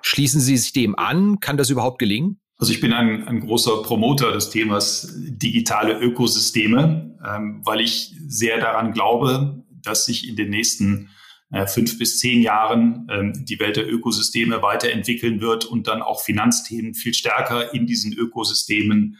Schließen 0.00 0.40
Sie 0.40 0.56
sich 0.56 0.72
dem 0.72 0.98
an? 0.98 1.40
Kann 1.40 1.56
das 1.56 1.70
überhaupt 1.70 1.98
gelingen? 1.98 2.40
Also 2.58 2.72
ich 2.72 2.80
bin 2.80 2.92
ein, 2.92 3.28
ein 3.28 3.40
großer 3.40 3.82
Promoter 3.82 4.32
des 4.32 4.48
Themas 4.48 5.12
digitale 5.14 5.98
Ökosysteme, 5.98 7.18
ähm, 7.26 7.60
weil 7.64 7.82
ich 7.82 8.14
sehr 8.26 8.58
daran 8.58 8.92
glaube, 8.92 9.62
dass 9.86 10.06
sich 10.06 10.28
in 10.28 10.36
den 10.36 10.50
nächsten 10.50 11.10
äh, 11.52 11.66
fünf 11.66 11.98
bis 11.98 12.18
zehn 12.18 12.42
Jahren 12.42 13.06
ähm, 13.10 13.44
die 13.44 13.60
Welt 13.60 13.76
der 13.76 13.88
Ökosysteme 13.88 14.62
weiterentwickeln 14.62 15.40
wird 15.40 15.64
und 15.64 15.86
dann 15.86 16.02
auch 16.02 16.22
Finanzthemen 16.22 16.94
viel 16.94 17.14
stärker 17.14 17.72
in 17.72 17.86
diesen 17.86 18.12
Ökosystemen 18.12 19.18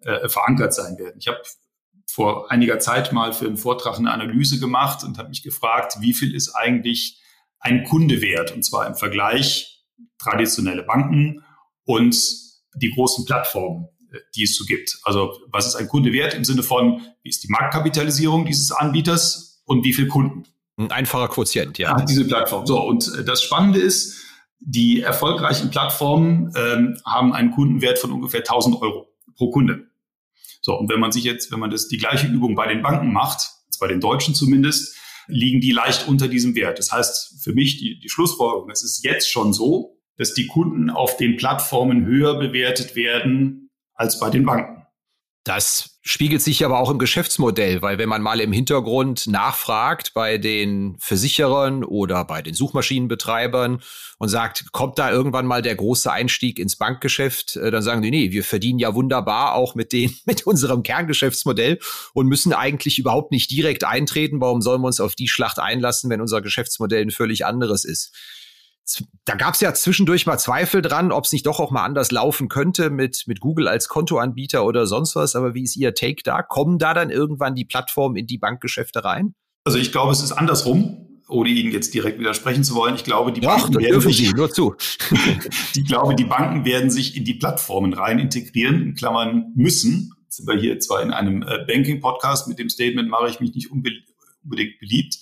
äh, 0.00 0.28
verankert 0.28 0.74
sein 0.74 0.98
werden. 0.98 1.16
Ich 1.18 1.28
habe 1.28 1.40
vor 2.10 2.50
einiger 2.50 2.80
Zeit 2.80 3.12
mal 3.12 3.32
für 3.32 3.46
einen 3.46 3.56
Vortrag 3.56 3.96
eine 3.96 4.12
Analyse 4.12 4.58
gemacht 4.58 5.04
und 5.04 5.18
habe 5.18 5.28
mich 5.28 5.42
gefragt, 5.42 5.98
wie 6.00 6.14
viel 6.14 6.34
ist 6.34 6.54
eigentlich 6.54 7.22
ein 7.60 7.84
Kunde 7.84 8.20
wert? 8.20 8.50
Und 8.52 8.64
zwar 8.64 8.86
im 8.86 8.94
Vergleich 8.94 9.84
traditionelle 10.18 10.82
Banken 10.82 11.44
und 11.84 12.16
die 12.74 12.90
großen 12.90 13.24
Plattformen, 13.24 13.88
äh, 14.12 14.18
die 14.34 14.44
es 14.44 14.56
so 14.56 14.64
gibt. 14.64 14.98
Also 15.04 15.38
was 15.52 15.66
ist 15.66 15.76
ein 15.76 15.88
Kunde 15.88 16.12
wert 16.12 16.34
im 16.34 16.44
Sinne 16.44 16.64
von, 16.64 17.02
wie 17.22 17.28
ist 17.28 17.44
die 17.44 17.52
Marktkapitalisierung 17.52 18.46
dieses 18.46 18.72
Anbieters 18.72 19.47
und 19.68 19.84
wie 19.84 19.92
viel 19.92 20.08
Kunden. 20.08 20.44
Ein 20.76 20.90
einfacher 20.90 21.28
Quotient, 21.28 21.78
ja. 21.78 21.96
Hat 21.96 22.08
diese 22.08 22.26
Plattform. 22.26 22.66
So, 22.66 22.80
und 22.80 23.12
äh, 23.18 23.24
das 23.24 23.42
Spannende 23.42 23.80
ist, 23.80 24.16
die 24.60 25.00
erfolgreichen 25.00 25.70
Plattformen 25.70 26.52
ähm, 26.56 26.96
haben 27.04 27.32
einen 27.32 27.52
Kundenwert 27.52 27.98
von 27.98 28.12
ungefähr 28.12 28.40
1000 28.40 28.80
Euro 28.82 29.08
pro 29.36 29.50
Kunde. 29.50 29.86
So, 30.60 30.76
und 30.76 30.90
wenn 30.90 31.00
man 31.00 31.12
sich 31.12 31.24
jetzt, 31.24 31.52
wenn 31.52 31.60
man 31.60 31.70
das 31.70 31.88
die 31.88 31.98
gleiche 31.98 32.26
Übung 32.26 32.54
bei 32.54 32.66
den 32.66 32.82
Banken 32.82 33.12
macht, 33.12 33.50
bei 33.80 33.86
den 33.86 34.00
Deutschen 34.00 34.34
zumindest, 34.34 34.96
liegen 35.28 35.60
die 35.60 35.72
leicht 35.72 36.08
unter 36.08 36.26
diesem 36.26 36.54
Wert. 36.54 36.78
Das 36.78 36.90
heißt 36.90 37.42
für 37.42 37.52
mich 37.52 37.78
die, 37.78 38.00
die 38.00 38.08
Schlussfolgerung, 38.08 38.70
es 38.70 38.82
ist 38.82 39.04
jetzt 39.04 39.30
schon 39.30 39.52
so, 39.52 39.96
dass 40.16 40.34
die 40.34 40.46
Kunden 40.46 40.90
auf 40.90 41.16
den 41.16 41.36
Plattformen 41.36 42.04
höher 42.04 42.38
bewertet 42.38 42.96
werden 42.96 43.70
als 43.94 44.18
bei 44.18 44.30
den 44.30 44.44
Banken. 44.44 44.77
Das 45.48 45.98
spiegelt 46.02 46.42
sich 46.42 46.62
aber 46.62 46.78
auch 46.78 46.90
im 46.90 46.98
Geschäftsmodell, 46.98 47.80
weil 47.80 47.96
wenn 47.96 48.10
man 48.10 48.20
mal 48.20 48.38
im 48.38 48.52
Hintergrund 48.52 49.26
nachfragt 49.28 50.12
bei 50.12 50.36
den 50.36 50.98
Versicherern 50.98 51.84
oder 51.84 52.22
bei 52.26 52.42
den 52.42 52.52
Suchmaschinenbetreibern 52.52 53.80
und 54.18 54.28
sagt, 54.28 54.72
kommt 54.72 54.98
da 54.98 55.10
irgendwann 55.10 55.46
mal 55.46 55.62
der 55.62 55.74
große 55.74 56.12
Einstieg 56.12 56.58
ins 56.58 56.76
Bankgeschäft, 56.76 57.56
äh, 57.56 57.70
dann 57.70 57.82
sagen 57.82 58.02
die, 58.02 58.10
nee, 58.10 58.30
wir 58.30 58.44
verdienen 58.44 58.78
ja 58.78 58.94
wunderbar 58.94 59.54
auch 59.54 59.74
mit 59.74 59.94
den, 59.94 60.14
mit 60.26 60.46
unserem 60.46 60.82
Kerngeschäftsmodell 60.82 61.78
und 62.12 62.26
müssen 62.26 62.52
eigentlich 62.52 62.98
überhaupt 62.98 63.32
nicht 63.32 63.50
direkt 63.50 63.84
eintreten. 63.84 64.42
Warum 64.42 64.60
sollen 64.60 64.82
wir 64.82 64.88
uns 64.88 65.00
auf 65.00 65.14
die 65.14 65.28
Schlacht 65.28 65.58
einlassen, 65.58 66.10
wenn 66.10 66.20
unser 66.20 66.42
Geschäftsmodell 66.42 67.00
ein 67.00 67.10
völlig 67.10 67.46
anderes 67.46 67.86
ist? 67.86 68.14
Da 69.24 69.34
gab 69.34 69.54
es 69.54 69.60
ja 69.60 69.74
zwischendurch 69.74 70.26
mal 70.26 70.38
Zweifel 70.38 70.82
dran, 70.82 71.12
ob 71.12 71.24
es 71.24 71.32
nicht 71.32 71.46
doch 71.46 71.60
auch 71.60 71.70
mal 71.70 71.84
anders 71.84 72.10
laufen 72.10 72.48
könnte 72.48 72.90
mit, 72.90 73.24
mit 73.26 73.40
Google 73.40 73.68
als 73.68 73.88
Kontoanbieter 73.88 74.64
oder 74.64 74.86
sonst 74.86 75.16
was. 75.16 75.36
Aber 75.36 75.54
wie 75.54 75.64
ist 75.64 75.76
Ihr 75.76 75.94
Take 75.94 76.22
da? 76.24 76.42
Kommen 76.42 76.78
da 76.78 76.94
dann 76.94 77.10
irgendwann 77.10 77.54
die 77.54 77.64
Plattformen 77.64 78.16
in 78.16 78.26
die 78.26 78.38
Bankgeschäfte 78.38 79.04
rein? 79.04 79.34
Also 79.64 79.78
ich 79.78 79.92
glaube, 79.92 80.12
es 80.12 80.22
ist 80.22 80.32
andersrum, 80.32 81.20
ohne 81.28 81.50
Ihnen 81.50 81.72
jetzt 81.72 81.92
direkt 81.92 82.18
widersprechen 82.18 82.64
zu 82.64 82.74
wollen. 82.74 82.94
Ich 82.94 83.04
glaube, 83.04 83.32
die 83.32 83.40
Doch, 83.40 83.62
Banken 83.62 83.78
werden 83.80 84.00
sich, 84.00 84.34
nur 84.34 84.50
zu. 84.50 84.74
ich 85.74 85.84
glaube, 85.84 86.14
die 86.14 86.24
Banken 86.24 86.64
werden 86.64 86.90
sich 86.90 87.16
in 87.16 87.24
die 87.24 87.34
Plattformen 87.34 87.92
rein 87.92 88.18
integrieren, 88.18 88.82
in 88.82 88.94
Klammern 88.94 89.52
müssen. 89.54 90.14
Jetzt 90.24 90.36
sind 90.38 90.48
wir 90.48 90.58
hier 90.58 90.78
zwar 90.80 91.02
in 91.02 91.12
einem 91.12 91.42
äh, 91.42 91.64
Banking-Podcast, 91.66 92.48
mit 92.48 92.58
dem 92.58 92.70
Statement 92.70 93.10
mache 93.10 93.28
ich 93.28 93.40
mich 93.40 93.54
nicht 93.54 93.70
unbedingt 93.70 94.06
beliebt. 94.80 95.18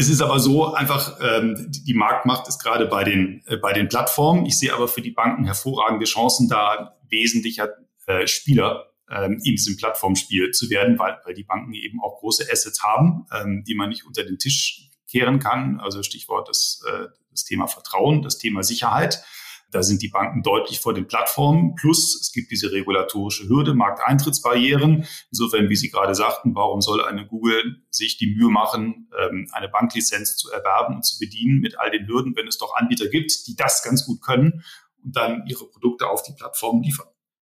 Es 0.00 0.08
ist 0.08 0.20
aber 0.20 0.38
so 0.38 0.72
einfach, 0.74 1.18
ähm, 1.20 1.72
die 1.72 1.92
Marktmacht 1.92 2.46
ist 2.46 2.62
gerade 2.62 2.86
bei 2.86 3.02
den, 3.02 3.42
äh, 3.46 3.56
bei 3.56 3.72
den 3.72 3.88
Plattformen. 3.88 4.46
Ich 4.46 4.56
sehe 4.56 4.72
aber 4.72 4.86
für 4.86 5.02
die 5.02 5.10
Banken 5.10 5.44
hervorragende 5.44 6.04
Chancen, 6.04 6.48
da 6.48 6.96
wesentlicher 7.10 7.70
äh, 8.06 8.28
Spieler 8.28 8.92
ähm, 9.10 9.40
in 9.42 9.56
diesem 9.56 9.76
Plattformspiel 9.76 10.52
zu 10.52 10.70
werden, 10.70 11.00
weil, 11.00 11.18
weil 11.24 11.34
die 11.34 11.42
Banken 11.42 11.74
eben 11.74 12.00
auch 12.00 12.20
große 12.20 12.46
Assets 12.48 12.84
haben, 12.84 13.26
ähm, 13.34 13.64
die 13.66 13.74
man 13.74 13.88
nicht 13.88 14.06
unter 14.06 14.22
den 14.22 14.38
Tisch 14.38 14.88
kehren 15.10 15.40
kann. 15.40 15.80
Also 15.80 16.04
Stichwort 16.04 16.48
das, 16.48 16.80
äh, 16.88 17.06
das 17.32 17.42
Thema 17.42 17.66
Vertrauen, 17.66 18.22
das 18.22 18.38
Thema 18.38 18.62
Sicherheit. 18.62 19.24
Da 19.70 19.82
sind 19.82 20.00
die 20.00 20.08
Banken 20.08 20.42
deutlich 20.42 20.80
vor 20.80 20.94
den 20.94 21.06
Plattformen. 21.06 21.74
Plus 21.74 22.18
es 22.20 22.32
gibt 22.32 22.50
diese 22.50 22.72
regulatorische 22.72 23.48
Hürde, 23.48 23.74
Markteintrittsbarrieren. 23.74 25.06
Insofern, 25.30 25.68
wie 25.68 25.76
Sie 25.76 25.90
gerade 25.90 26.14
sagten, 26.14 26.54
warum 26.54 26.80
soll 26.80 27.04
eine 27.04 27.26
Google 27.26 27.82
sich 27.90 28.16
die 28.16 28.34
Mühe 28.34 28.48
machen, 28.48 29.10
ähm, 29.18 29.48
eine 29.52 29.68
Banklizenz 29.68 30.36
zu 30.36 30.50
erwerben 30.50 30.96
und 30.96 31.04
zu 31.04 31.18
bedienen 31.18 31.60
mit 31.60 31.78
all 31.78 31.90
den 31.90 32.06
Hürden, 32.06 32.34
wenn 32.34 32.46
es 32.46 32.56
doch 32.56 32.74
Anbieter 32.76 33.08
gibt, 33.08 33.46
die 33.46 33.56
das 33.56 33.82
ganz 33.82 34.06
gut 34.06 34.22
können 34.22 34.64
und 35.04 35.16
dann 35.16 35.44
ihre 35.46 35.66
Produkte 35.66 36.08
auf 36.08 36.22
die 36.22 36.32
Plattform 36.32 36.82
liefern. 36.82 37.08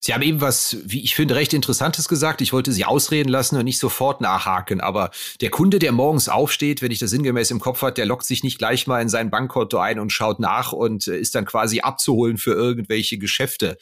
Sie 0.06 0.14
haben 0.14 0.22
eben 0.22 0.42
was, 0.42 0.76
wie 0.84 1.02
ich 1.02 1.16
finde, 1.16 1.36
recht 1.36 1.54
Interessantes 1.54 2.10
gesagt. 2.10 2.42
Ich 2.42 2.52
wollte 2.52 2.74
Sie 2.74 2.84
ausreden 2.84 3.30
lassen 3.30 3.56
und 3.56 3.64
nicht 3.64 3.80
sofort 3.80 4.20
nachhaken. 4.20 4.82
Aber 4.82 5.12
der 5.40 5.50
Kunde, 5.50 5.80
der 5.80 5.94
morgens 5.94 6.28
aufsteht, 6.28 6.82
wenn 6.82 6.92
ich 6.92 7.00
das 7.00 7.12
sinngemäß 7.12 7.52
im 7.52 7.62
Kopf 7.62 7.82
hat, 7.84 7.98
der 7.98 8.06
lockt 8.06 8.26
sich 8.26 8.44
nicht 8.44 8.58
gleich 8.58 8.86
mal 8.86 9.02
in 9.02 9.08
sein 9.08 9.30
Bankkonto 9.30 9.78
ein 9.78 10.00
und 10.00 10.12
schaut 10.12 10.42
nach 10.42 10.74
und 10.74 11.08
äh, 11.08 11.18
ist 11.18 11.36
dann 11.36 11.46
quasi 11.46 11.80
abzuholen 11.80 12.38
für 12.38 12.52
irgendwelche 12.52 13.18
Geschäfte. 13.18 13.78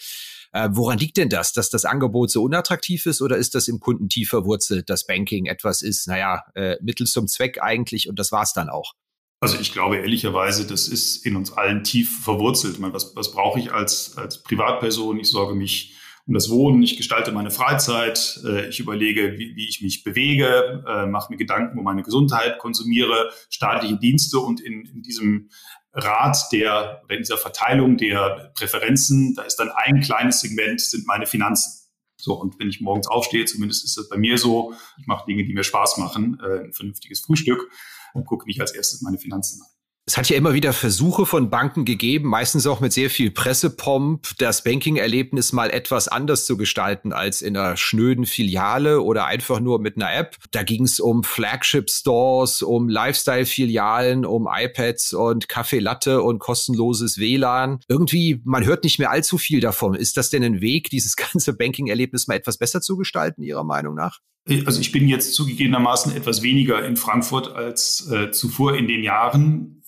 Äh, 0.52 0.70
woran 0.74 1.00
liegt 1.00 1.18
denn 1.18 1.30
das, 1.30 1.54
dass 1.54 1.72
das 1.72 1.86
Angebot 1.86 2.30
so 2.30 2.44
unattraktiv 2.44 3.08
ist 3.08 3.24
oder 3.24 3.38
ist 3.38 3.56
das 3.56 3.68
im 3.68 3.80
Kunden 3.80 4.08
tief 4.08 4.30
verwurzelt, 4.30 4.92
dass 4.92 5.08
Banking 5.08 5.48
etwas 5.48 5.82
ist, 5.82 6.08
naja, 6.08 6.44
äh, 6.54 6.76
Mittel 6.84 7.08
zum 7.08 7.28
Zweck 7.28 7.64
eigentlich 7.64 8.08
und 8.08 8.20
das 8.20 8.32
war's 8.32 8.54
dann 8.54 8.70
auch? 8.70 8.94
Also 9.40 9.58
ich 9.60 9.74
glaube 9.74 9.98
ehrlicherweise, 9.98 10.68
das 10.68 10.88
ist 10.88 11.26
in 11.26 11.36
uns 11.36 11.52
allen 11.52 11.84
tief 11.84 12.24
verwurzelt. 12.24 12.76
Ich 12.76 12.80
meine, 12.80 12.94
was, 12.94 13.16
was 13.16 13.32
brauche 13.32 13.60
ich 13.60 13.74
als, 13.74 14.16
als 14.18 14.44
Privatperson? 14.44 15.20
Ich 15.20 15.30
sorge 15.30 15.56
mich 15.56 15.96
um 16.28 16.34
das 16.34 16.50
Wohnen. 16.50 16.84
Ich 16.84 16.98
gestalte 16.98 17.32
meine 17.32 17.52
Freizeit. 17.52 18.40
Äh, 18.46 18.70
ich 18.70 18.80
überlege, 18.80 19.38
wie, 19.38 19.56
wie 19.56 19.68
ich 19.68 19.82
mich 19.82 20.04
bewege, 20.04 20.84
äh, 20.88 21.06
mache 21.06 21.32
mir 21.32 21.38
Gedanken 21.38 21.78
um 21.78 21.84
meine 21.84 22.04
Gesundheit, 22.04 22.60
konsumiere 22.60 23.32
staatliche 23.50 23.98
Dienste 23.98 24.40
und 24.40 24.62
in, 24.62 24.86
in 24.86 25.02
diesem 25.02 25.50
Rat 25.94 26.38
der 26.52 27.02
oder 27.04 27.16
in 27.16 27.22
dieser 27.22 27.38
Verteilung 27.38 27.98
der 27.98 28.52
Präferenzen, 28.56 29.36
da 29.36 29.44
ist 29.44 29.58
dann 29.58 29.72
ein 29.76 30.02
kleines 30.02 30.40
Segment, 30.40 30.80
sind 30.80 31.06
meine 31.06 31.26
Finanzen. 31.26 31.82
So, 32.16 32.36
und 32.36 32.60
wenn 32.60 32.70
ich 32.70 32.82
morgens 32.82 33.08
aufstehe, 33.08 33.46
zumindest 33.46 33.84
ist 33.84 33.98
das 33.98 34.08
bei 34.08 34.18
mir 34.18 34.38
so, 34.38 34.74
ich 35.00 35.08
mache 35.08 35.26
Dinge, 35.26 35.44
die 35.44 35.54
mir 35.54 35.64
Spaß 35.64 35.98
machen, 35.98 36.40
äh, 36.42 36.66
ein 36.66 36.74
vernünftiges 36.74 37.22
Frühstück 37.22 37.70
und 38.14 38.26
gucke 38.26 38.46
nicht 38.46 38.62
als 38.62 38.72
erstes 38.72 39.02
meine 39.02 39.18
Finanzen 39.18 39.62
an. 39.62 39.81
Es 40.08 40.18
hat 40.18 40.30
ja 40.30 40.36
immer 40.36 40.56
wieder 40.56 40.74
Versuche 40.74 41.28
von 41.28 41.52
Banken 41.52 41.86
gegeben, 41.86 42.28
meistens 42.28 42.66
auch 42.66 42.80
mit 42.80 42.92
sehr 42.92 43.12
viel 43.12 43.30
Pressepomp, 43.30 44.36
das 44.40 44.64
Banking-Erlebnis 44.64 45.54
mal 45.54 45.70
etwas 45.70 46.08
anders 46.08 46.48
zu 46.48 46.58
gestalten 46.58 47.14
als 47.14 47.44
in 47.44 47.56
einer 47.56 47.78
schnöden 47.78 48.26
Filiale 48.26 49.02
oder 49.02 49.28
einfach 49.28 49.60
nur 49.60 49.80
mit 49.80 49.98
einer 49.98 50.12
App. 50.12 50.38
Da 50.50 50.64
ging 50.64 50.86
es 50.86 51.00
um 51.00 51.24
Flagship-Stores, 51.24 52.64
um 52.64 52.90
Lifestyle-Filialen, 52.90 54.26
um 54.26 54.50
iPads 54.52 55.14
und 55.14 55.48
Kaffee 55.48 55.80
Latte 55.80 56.24
und 56.24 56.40
kostenloses 56.40 57.20
WLAN. 57.20 57.80
Irgendwie, 57.88 58.42
man 58.44 58.66
hört 58.66 58.84
nicht 58.84 58.98
mehr 58.98 59.12
allzu 59.12 59.38
viel 59.38 59.60
davon. 59.60 59.94
Ist 59.94 60.18
das 60.18 60.32
denn 60.32 60.44
ein 60.44 60.62
Weg, 60.62 60.90
dieses 60.90 61.16
ganze 61.32 61.54
Banking-Erlebnis 61.56 62.28
mal 62.28 62.36
etwas 62.36 62.58
besser 62.58 62.82
zu 62.82 62.98
gestalten, 62.98 63.44
Ihrer 63.44 63.64
Meinung 63.64 63.94
nach? 63.94 64.18
Also 64.66 64.82
ich 64.82 64.92
bin 64.92 65.08
jetzt 65.08 65.36
zugegebenermaßen 65.36 66.16
etwas 66.16 66.42
weniger 66.42 66.84
in 66.84 66.98
Frankfurt 66.98 67.54
als 67.54 68.10
äh, 68.12 68.32
zuvor 68.32 68.76
in 68.76 68.88
den 68.88 69.04
Jahren. 69.04 69.81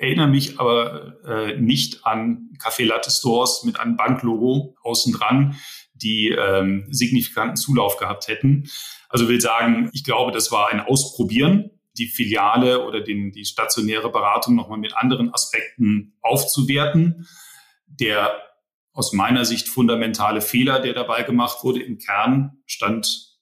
Erinnere 0.00 0.28
mich 0.28 0.58
aber 0.58 1.22
äh, 1.26 1.60
nicht 1.60 2.06
an 2.06 2.48
Café 2.58 2.86
Latte 2.86 3.10
Stores 3.10 3.64
mit 3.64 3.78
einem 3.78 3.96
Banklogo 3.96 4.74
außen 4.82 5.12
dran, 5.12 5.56
die 5.92 6.28
ähm, 6.28 6.86
signifikanten 6.90 7.56
Zulauf 7.56 7.98
gehabt 7.98 8.26
hätten. 8.26 8.70
Also 9.10 9.28
will 9.28 9.42
sagen, 9.42 9.90
ich 9.92 10.02
glaube, 10.02 10.32
das 10.32 10.50
war 10.50 10.70
ein 10.70 10.80
Ausprobieren, 10.80 11.70
die 11.98 12.06
Filiale 12.06 12.86
oder 12.86 13.02
den, 13.02 13.30
die 13.32 13.44
stationäre 13.44 14.10
Beratung 14.10 14.54
nochmal 14.54 14.78
mit 14.78 14.96
anderen 14.96 15.34
Aspekten 15.34 16.14
aufzuwerten. 16.22 17.28
Der 17.86 18.40
aus 18.94 19.12
meiner 19.12 19.44
Sicht 19.44 19.68
fundamentale 19.68 20.40
Fehler, 20.40 20.80
der 20.80 20.94
dabei 20.94 21.24
gemacht 21.24 21.58
wurde, 21.62 21.82
im 21.82 21.98
Kern 21.98 22.62
stand 22.64 23.36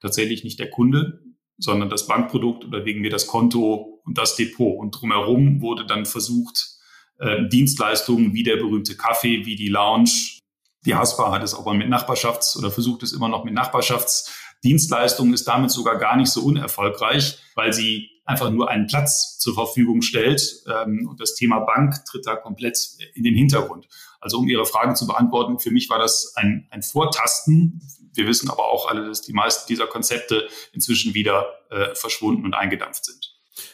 tatsächlich 0.00 0.42
nicht 0.42 0.58
der 0.58 0.70
Kunde, 0.70 1.20
sondern 1.58 1.90
das 1.90 2.06
Bankprodukt 2.06 2.64
oder 2.64 2.86
wegen 2.86 3.02
mir 3.02 3.10
das 3.10 3.26
Konto 3.26 3.97
und 4.08 4.18
das 4.18 4.34
Depot. 4.34 4.78
Und 4.78 4.90
drumherum 4.92 5.60
wurde 5.60 5.86
dann 5.86 6.06
versucht, 6.06 6.78
äh, 7.18 7.46
Dienstleistungen 7.48 8.32
wie 8.32 8.42
der 8.42 8.56
berühmte 8.56 8.96
Kaffee, 8.96 9.44
wie 9.44 9.54
die 9.54 9.68
Lounge. 9.68 10.38
Die 10.86 10.94
Haspa 10.94 11.30
hat 11.30 11.42
es 11.42 11.54
auch 11.54 11.64
mal 11.64 11.76
mit 11.76 11.88
Nachbarschafts- 11.88 12.56
oder 12.58 12.70
versucht 12.70 13.02
es 13.02 13.12
immer 13.12 13.28
noch 13.28 13.44
mit 13.44 13.52
Nachbarschaftsdienstleistungen, 13.54 15.34
ist 15.34 15.46
damit 15.46 15.70
sogar 15.70 15.98
gar 15.98 16.16
nicht 16.16 16.30
so 16.30 16.42
unerfolgreich, 16.42 17.38
weil 17.54 17.72
sie 17.72 18.08
einfach 18.24 18.50
nur 18.50 18.70
einen 18.70 18.86
Platz 18.86 19.38
zur 19.38 19.54
Verfügung 19.54 20.00
stellt. 20.00 20.62
Ähm, 20.66 21.06
und 21.08 21.20
das 21.20 21.34
Thema 21.34 21.60
Bank 21.60 22.04
tritt 22.06 22.26
da 22.26 22.36
komplett 22.36 22.78
in 23.14 23.24
den 23.24 23.34
Hintergrund. 23.34 23.88
Also 24.20 24.38
um 24.38 24.48
Ihre 24.48 24.66
Frage 24.66 24.94
zu 24.94 25.06
beantworten, 25.06 25.58
für 25.58 25.70
mich 25.70 25.90
war 25.90 25.98
das 25.98 26.32
ein, 26.36 26.66
ein 26.70 26.82
Vortasten. 26.82 27.82
Wir 28.14 28.26
wissen 28.26 28.50
aber 28.50 28.68
auch 28.68 28.88
alle, 28.88 29.06
dass 29.06 29.22
die 29.22 29.32
meisten 29.32 29.68
dieser 29.68 29.86
Konzepte 29.86 30.48
inzwischen 30.72 31.14
wieder 31.14 31.46
äh, 31.70 31.94
verschwunden 31.94 32.44
und 32.44 32.54
eingedampft 32.54 33.04
sind. 33.04 33.27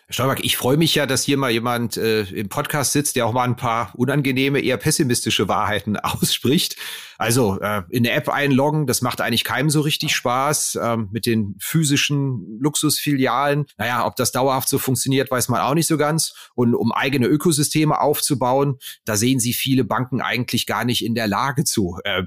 Herr 0.07 0.15
Stolberg, 0.15 0.45
ich 0.45 0.57
freue 0.57 0.77
mich 0.77 0.95
ja, 0.95 1.07
dass 1.07 1.25
hier 1.25 1.37
mal 1.37 1.51
jemand 1.51 1.97
äh, 1.97 2.23
im 2.23 2.49
Podcast 2.49 2.93
sitzt, 2.93 3.17
der 3.17 3.27
auch 3.27 3.33
mal 3.33 3.45
ein 3.45 3.57
paar 3.57 3.93
unangenehme, 3.95 4.61
eher 4.61 4.77
pessimistische 4.77 5.49
Wahrheiten 5.49 5.97
ausspricht. 5.99 6.77
Also 7.19 7.61
äh, 7.61 7.83
in 7.91 8.03
der 8.03 8.17
App 8.17 8.29
einloggen, 8.29 8.87
das 8.87 9.03
macht 9.03 9.21
eigentlich 9.21 9.45
keinem 9.45 9.71
so 9.71 9.81
richtig 9.81 10.15
Spaß. 10.15 10.79
Ähm, 10.83 11.09
mit 11.13 11.27
den 11.27 11.57
physischen 11.61 12.59
Luxusfilialen, 12.61 13.67
naja, 13.79 14.07
ob 14.07 14.17
das 14.17 14.33
dauerhaft 14.33 14.69
so 14.69 14.79
funktioniert, 14.79 15.31
weiß 15.31 15.49
man 15.49 15.61
auch 15.61 15.75
nicht 15.75 15.87
so 15.87 15.97
ganz. 15.97 16.35
Und 16.55 16.75
um 16.75 16.93
eigene 16.93 17.27
Ökosysteme 17.27 18.01
aufzubauen, 18.01 18.79
da 19.05 19.17
sehen 19.17 19.41
Sie 19.41 19.53
viele 19.53 19.85
Banken 19.85 20.21
eigentlich 20.21 20.67
gar 20.67 20.85
nicht 20.85 21.05
in 21.05 21.15
der 21.15 21.29
Lage 21.29 21.65
zu. 21.65 21.99
Äh, 22.05 22.25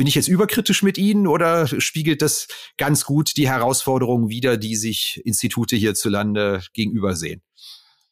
bin 0.00 0.06
ich 0.06 0.14
jetzt 0.14 0.28
überkritisch 0.28 0.82
mit 0.82 0.96
Ihnen 0.96 1.26
oder 1.26 1.66
spiegelt 1.66 2.22
das 2.22 2.48
ganz 2.78 3.04
gut 3.04 3.36
die 3.36 3.50
Herausforderungen 3.50 4.30
wider, 4.30 4.56
die 4.56 4.74
sich 4.74 5.20
Institute 5.26 5.76
hierzulande 5.76 6.62
gegenüber 6.72 7.14
sehen? 7.14 7.42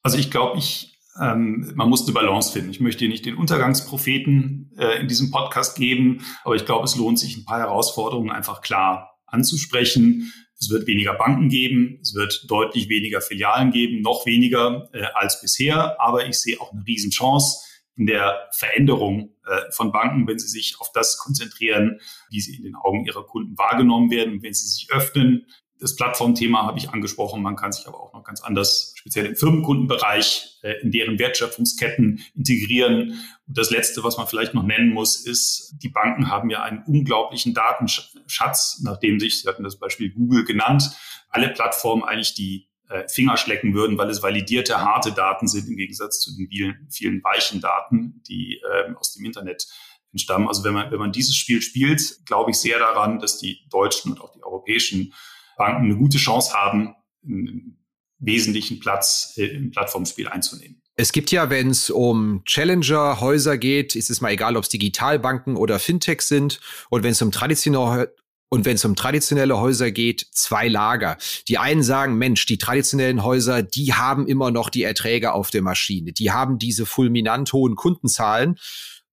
Also 0.03 0.18
ich 0.18 0.31
glaube, 0.31 0.59
ich, 0.59 0.98
ähm, 1.18 1.72
man 1.77 1.88
muss 1.88 2.05
eine 2.05 2.12
Balance 2.12 2.53
finden. 2.53 2.68
Ich 2.68 2.81
möchte 2.81 3.09
nicht 3.09 3.24
den 3.24 3.37
Untergangspropheten 3.37 4.70
äh, 4.77 5.01
in 5.01 5.09
diesem 5.09 5.31
Podcast 5.31 5.79
geben, 5.79 6.20
aber 6.44 6.57
ich 6.57 6.66
glaube, 6.66 6.85
es 6.85 6.94
lohnt 6.94 7.18
sich, 7.18 7.38
ein 7.38 7.46
paar 7.46 7.61
Herausforderungen 7.61 8.33
einfach 8.33 8.61
klar 8.61 9.18
anzusprechen. 9.24 10.31
Es 10.61 10.68
wird 10.68 10.87
weniger 10.87 11.14
Banken 11.14 11.48
geben, 11.48 12.01
es 12.03 12.12
wird 12.14 12.44
deutlich 12.48 12.90
weniger 12.90 13.22
Filialen 13.22 13.70
geben, 13.70 14.03
noch 14.03 14.27
weniger 14.27 14.90
äh, 14.92 15.05
als 15.14 15.40
bisher, 15.40 15.98
aber 15.98 16.29
ich 16.29 16.38
sehe 16.38 16.61
auch 16.61 16.70
eine 16.70 16.85
Riesenchance 16.87 17.66
in 17.98 18.06
der 18.06 18.48
Veränderung 18.52 19.34
äh, 19.44 19.70
von 19.72 19.92
Banken, 19.92 20.26
wenn 20.26 20.38
sie 20.38 20.48
sich 20.48 20.76
auf 20.78 20.92
das 20.92 21.18
konzentrieren, 21.18 22.00
wie 22.30 22.40
sie 22.40 22.56
in 22.56 22.62
den 22.62 22.76
Augen 22.76 23.04
ihrer 23.04 23.26
Kunden 23.26 23.58
wahrgenommen 23.58 24.11
werden, 24.11 24.42
wenn 24.42 24.54
sie 24.54 24.68
sich 24.68 24.88
öffnen, 24.90 25.46
Das 25.80 25.94
Plattformthema 25.94 26.64
habe 26.66 26.78
ich 26.78 26.90
angesprochen. 26.90 27.42
Man 27.42 27.54
kann 27.54 27.70
sich 27.70 27.87
aber 27.87 28.00
auch 28.00 28.12
noch 28.12 28.24
ganz 28.24 28.40
anders, 28.40 28.94
speziell 28.96 29.26
im 29.26 29.37
Firmenkundenbereich, 29.37 30.58
äh, 30.62 30.74
in 30.82 30.90
deren 30.90 31.18
Wertschöpfungsketten 31.18 32.24
integrieren. 32.34 33.20
Und 33.46 33.58
das 33.58 33.70
Letzte, 33.70 34.02
was 34.02 34.16
man 34.16 34.26
vielleicht 34.26 34.54
noch 34.54 34.64
nennen 34.64 34.92
muss, 34.92 35.24
ist, 35.24 35.74
die 35.82 35.88
Banken 35.88 36.30
haben 36.30 36.50
ja 36.50 36.62
einen 36.62 36.82
unglaublichen 36.84 37.54
Datenschatz, 37.54 38.80
nachdem 38.82 39.20
sich, 39.20 39.40
Sie 39.40 39.48
hatten 39.48 39.64
das 39.64 39.78
Beispiel 39.78 40.12
Google 40.12 40.44
genannt, 40.44 40.90
alle 41.30 41.48
Plattformen 41.48 42.04
eigentlich 42.04 42.34
die 42.34 42.68
Finger 43.09 43.37
schlecken 43.37 43.74
würden, 43.74 43.98
weil 43.98 44.09
es 44.11 44.22
validierte, 44.22 44.81
harte 44.81 45.12
Daten 45.12 45.46
sind 45.46 45.68
im 45.68 45.77
Gegensatz 45.77 46.20
zu 46.20 46.35
den 46.37 46.48
vielen, 46.48 46.88
vielen 46.90 47.22
weichen 47.22 47.61
Daten, 47.61 48.22
die 48.29 48.61
äh, 48.62 48.94
aus 48.94 49.12
dem 49.14 49.24
Internet 49.24 49.66
entstammen. 50.12 50.48
Also 50.48 50.64
wenn 50.64 50.74
man, 50.74 50.90
wenn 50.90 50.98
man 50.98 51.12
dieses 51.12 51.37
Spiel 51.37 51.61
spielt, 51.61 52.24
glaube 52.24 52.51
ich 52.51 52.57
sehr 52.57 52.79
daran, 52.79 53.18
dass 53.18 53.38
die 53.38 53.66
deutschen 53.70 54.12
und 54.12 54.20
auch 54.20 54.33
die 54.33 54.42
europäischen 54.42 55.12
Banken 55.57 55.85
eine 55.85 55.96
gute 55.96 56.18
Chance 56.18 56.55
haben, 56.55 56.94
einen 57.24 57.79
wesentlichen 58.18 58.81
Platz 58.81 59.35
äh, 59.37 59.46
im 59.46 59.70
Plattformspiel 59.70 60.29
einzunehmen. 60.29 60.83
Es 60.96 61.12
gibt 61.12 61.31
ja, 61.31 61.48
wenn 61.48 61.70
es 61.70 61.90
um 61.90 62.42
Challenger-Häuser 62.44 63.57
geht, 63.57 63.94
ist 63.94 64.11
es 64.11 64.20
mal 64.20 64.31
egal, 64.31 64.57
ob 64.57 64.64
es 64.64 64.68
Digitalbanken 64.68 65.57
oder 65.57 65.79
Fintechs 65.79 66.27
sind. 66.27 66.59
Und 66.90 67.05
wenn 67.05 67.12
es 67.12 67.22
um 67.22 67.31
traditionelle 67.31 68.12
und 68.50 68.64
wenn 68.64 68.76
es 68.76 68.84
um 68.84 68.96
traditionelle 68.96 69.58
Häuser 69.58 69.90
geht, 69.90 70.26
zwei 70.32 70.68
Lager. 70.68 71.18
Die 71.48 71.58
einen 71.58 71.82
sagen, 71.82 72.16
Mensch, 72.16 72.46
die 72.46 72.58
traditionellen 72.58 73.22
Häuser, 73.22 73.62
die 73.62 73.92
haben 73.94 74.26
immer 74.26 74.50
noch 74.50 74.70
die 74.70 74.84
Erträge 74.84 75.32
auf 75.32 75.50
der 75.50 75.62
Maschine. 75.62 76.12
Die 76.12 76.32
haben 76.32 76.58
diese 76.58 76.87
fulminant 76.87 77.52
hohen 77.52 77.76
Kundenzahlen, 77.76 78.58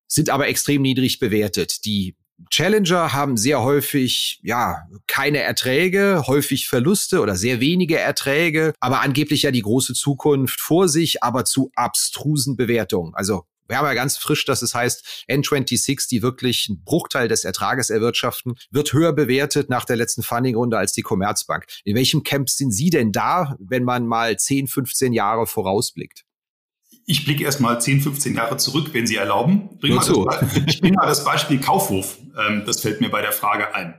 sind 0.07 0.29
aber 0.29 0.47
extrem 0.47 0.81
niedrig 0.81 1.19
bewertet. 1.19 1.83
Die 1.85 2.15
Challenger 2.49 3.13
haben 3.13 3.37
sehr 3.37 3.61
häufig, 3.61 4.39
ja, 4.43 4.87
keine 5.07 5.39
Erträge, 5.39 6.23
häufig 6.27 6.67
Verluste 6.67 7.21
oder 7.21 7.35
sehr 7.35 7.59
wenige 7.59 7.97
Erträge, 7.97 8.73
aber 8.79 9.01
angeblich 9.01 9.43
ja 9.43 9.51
die 9.51 9.61
große 9.61 9.93
Zukunft 9.93 10.59
vor 10.59 10.89
sich, 10.89 11.23
aber 11.23 11.45
zu 11.45 11.71
abstrusen 11.75 12.55
Bewertungen. 12.57 13.13
Also 13.15 13.45
wir 13.67 13.77
haben 13.77 13.85
ja 13.85 13.93
ganz 13.93 14.17
frisch, 14.17 14.45
dass 14.45 14.61
es 14.61 14.75
heißt, 14.75 15.25
N26, 15.29 16.07
die 16.09 16.21
wirklich 16.21 16.67
einen 16.69 16.83
Bruchteil 16.83 17.27
des 17.27 17.43
Ertrages 17.43 17.89
erwirtschaften, 17.89 18.55
wird 18.71 18.93
höher 18.93 19.13
bewertet 19.13 19.69
nach 19.69 19.85
der 19.85 19.95
letzten 19.95 20.23
Fundingrunde 20.23 20.77
als 20.77 20.93
die 20.93 21.01
Commerzbank. 21.01 21.65
In 21.83 21.95
welchem 21.95 22.23
Camp 22.23 22.49
sind 22.49 22.71
Sie 22.71 22.89
denn 22.89 23.11
da, 23.11 23.55
wenn 23.59 23.83
man 23.83 24.07
mal 24.07 24.37
10, 24.37 24.67
15 24.67 25.13
Jahre 25.13 25.47
vorausblickt? 25.47 26.23
Ich 27.07 27.25
blicke 27.25 27.43
erst 27.43 27.61
mal 27.61 27.79
10, 27.79 28.01
15 28.01 28.35
Jahre 28.35 28.57
zurück, 28.57 28.89
wenn 28.93 29.05
Sie 29.05 29.15
erlauben. 29.15 29.77
Bring 29.79 29.95
mal 29.95 30.05
das, 30.05 30.57
ich 30.67 30.81
bringe 30.81 30.95
mal 30.95 31.07
das 31.07 31.23
Beispiel 31.23 31.59
Kaufhof. 31.59 32.17
Ähm, 32.37 32.63
das 32.65 32.81
fällt 32.81 33.01
mir 33.01 33.09
bei 33.09 33.21
der 33.21 33.31
Frage 33.31 33.75
ein. 33.75 33.95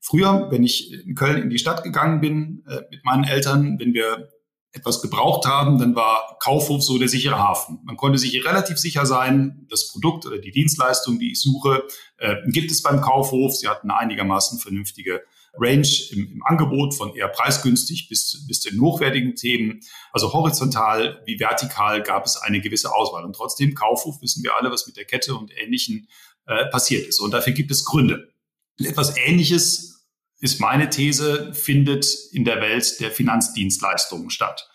Früher, 0.00 0.48
wenn 0.50 0.64
ich 0.64 0.92
in 0.92 1.14
Köln 1.14 1.42
in 1.42 1.50
die 1.50 1.58
Stadt 1.58 1.82
gegangen 1.82 2.20
bin 2.20 2.64
äh, 2.66 2.80
mit 2.90 3.04
meinen 3.04 3.24
Eltern, 3.24 3.78
wenn 3.78 3.92
wir 3.92 4.30
etwas 4.72 5.00
gebraucht 5.00 5.46
haben, 5.46 5.78
dann 5.78 5.94
war 5.94 6.36
Kaufhof 6.40 6.82
so 6.82 6.98
der 6.98 7.08
sichere 7.08 7.38
Hafen. 7.38 7.80
Man 7.84 7.96
konnte 7.96 8.18
sich 8.18 8.44
relativ 8.44 8.78
sicher 8.78 9.06
sein, 9.06 9.66
das 9.70 9.88
Produkt 9.88 10.26
oder 10.26 10.38
die 10.38 10.50
Dienstleistung, 10.50 11.18
die 11.18 11.32
ich 11.32 11.40
suche, 11.40 11.84
äh, 12.18 12.36
gibt 12.46 12.70
es 12.70 12.82
beim 12.82 13.00
Kaufhof. 13.00 13.56
Sie 13.56 13.68
hatten 13.68 13.90
eine 13.90 14.00
einigermaßen 14.00 14.58
vernünftige 14.58 15.22
Range 15.54 15.88
im, 16.10 16.32
im, 16.32 16.42
Angebot 16.44 16.94
von 16.94 17.14
eher 17.14 17.28
preisgünstig 17.28 18.08
bis, 18.08 18.44
bis 18.46 18.60
zu 18.60 18.70
den 18.70 18.80
hochwertigen 18.80 19.34
Themen. 19.34 19.80
Also 20.12 20.32
horizontal 20.32 21.22
wie 21.26 21.40
vertikal 21.40 22.02
gab 22.02 22.26
es 22.26 22.36
eine 22.36 22.60
gewisse 22.60 22.94
Auswahl. 22.94 23.24
Und 23.24 23.34
trotzdem, 23.34 23.74
Kaufhof 23.74 24.20
wissen 24.20 24.44
wir 24.44 24.54
alle, 24.56 24.70
was 24.70 24.86
mit 24.86 24.96
der 24.96 25.04
Kette 25.04 25.34
und 25.34 25.50
Ähnlichen 25.56 26.08
äh, 26.46 26.66
passiert 26.66 27.06
ist. 27.06 27.20
Und 27.20 27.32
dafür 27.32 27.54
gibt 27.54 27.70
es 27.70 27.84
Gründe. 27.84 28.32
Etwas 28.78 29.16
Ähnliches 29.16 29.97
ist 30.40 30.60
meine 30.60 30.88
These, 30.90 31.52
findet 31.52 32.06
in 32.32 32.44
der 32.44 32.60
Welt 32.60 33.00
der 33.00 33.10
Finanzdienstleistungen 33.10 34.30
statt. 34.30 34.68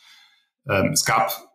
Ähm, 0.70 0.92
es 0.92 1.06
gab 1.06 1.50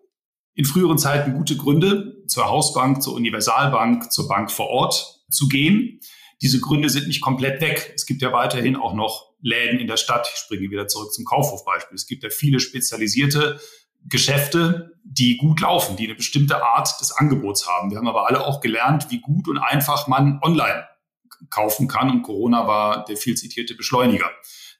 in 0.55 0.65
früheren 0.65 0.99
Zeiten 0.99 1.35
gute 1.35 1.57
Gründe, 1.57 2.25
zur 2.27 2.47
Hausbank, 2.47 3.03
zur 3.03 3.15
Universalbank, 3.15 4.11
zur 4.13 4.29
Bank 4.29 4.51
vor 4.51 4.69
Ort 4.69 5.23
zu 5.31 5.49
gehen. 5.49 6.01
Diese 6.43 6.61
Gründe 6.61 6.89
sind 6.89 7.07
nicht 7.07 7.21
komplett 7.21 7.61
weg. 7.61 7.93
Es 7.95 8.07
gibt 8.07 8.23
ja 8.23 8.33
weiterhin 8.33 8.77
auch 8.77 8.95
noch 8.95 9.35
Läden 9.41 9.79
in 9.79 9.87
der 9.87 9.97
Stadt. 9.97 10.29
Ich 10.33 10.41
springe 10.41 10.71
wieder 10.71 10.89
zurück 10.89 11.13
zum 11.13 11.25
Kaufhofbeispiel. 11.25 11.95
Es 11.95 12.07
gibt 12.07 12.23
ja 12.23 12.31
viele 12.31 12.61
spezialisierte 12.61 13.61
Geschäfte, 14.09 14.93
die 15.05 15.37
gut 15.37 15.61
laufen, 15.61 15.97
die 15.97 16.05
eine 16.05 16.15
bestimmte 16.15 16.63
Art 16.63 17.01
des 17.01 17.13
Angebots 17.13 17.69
haben. 17.69 17.91
Wir 17.91 17.99
haben 17.99 18.09
aber 18.09 18.27
alle 18.27 18.47
auch 18.47 18.61
gelernt, 18.61 19.11
wie 19.11 19.21
gut 19.21 19.49
und 19.49 19.59
einfach 19.59 20.07
man 20.07 20.41
online 20.43 20.87
kaufen 21.51 21.89
kann. 21.89 22.11
Und 22.11 22.23
Corona 22.23 22.67
war 22.67 23.05
der 23.05 23.17
viel 23.17 23.37
zitierte 23.37 23.75
Beschleuniger 23.75 24.31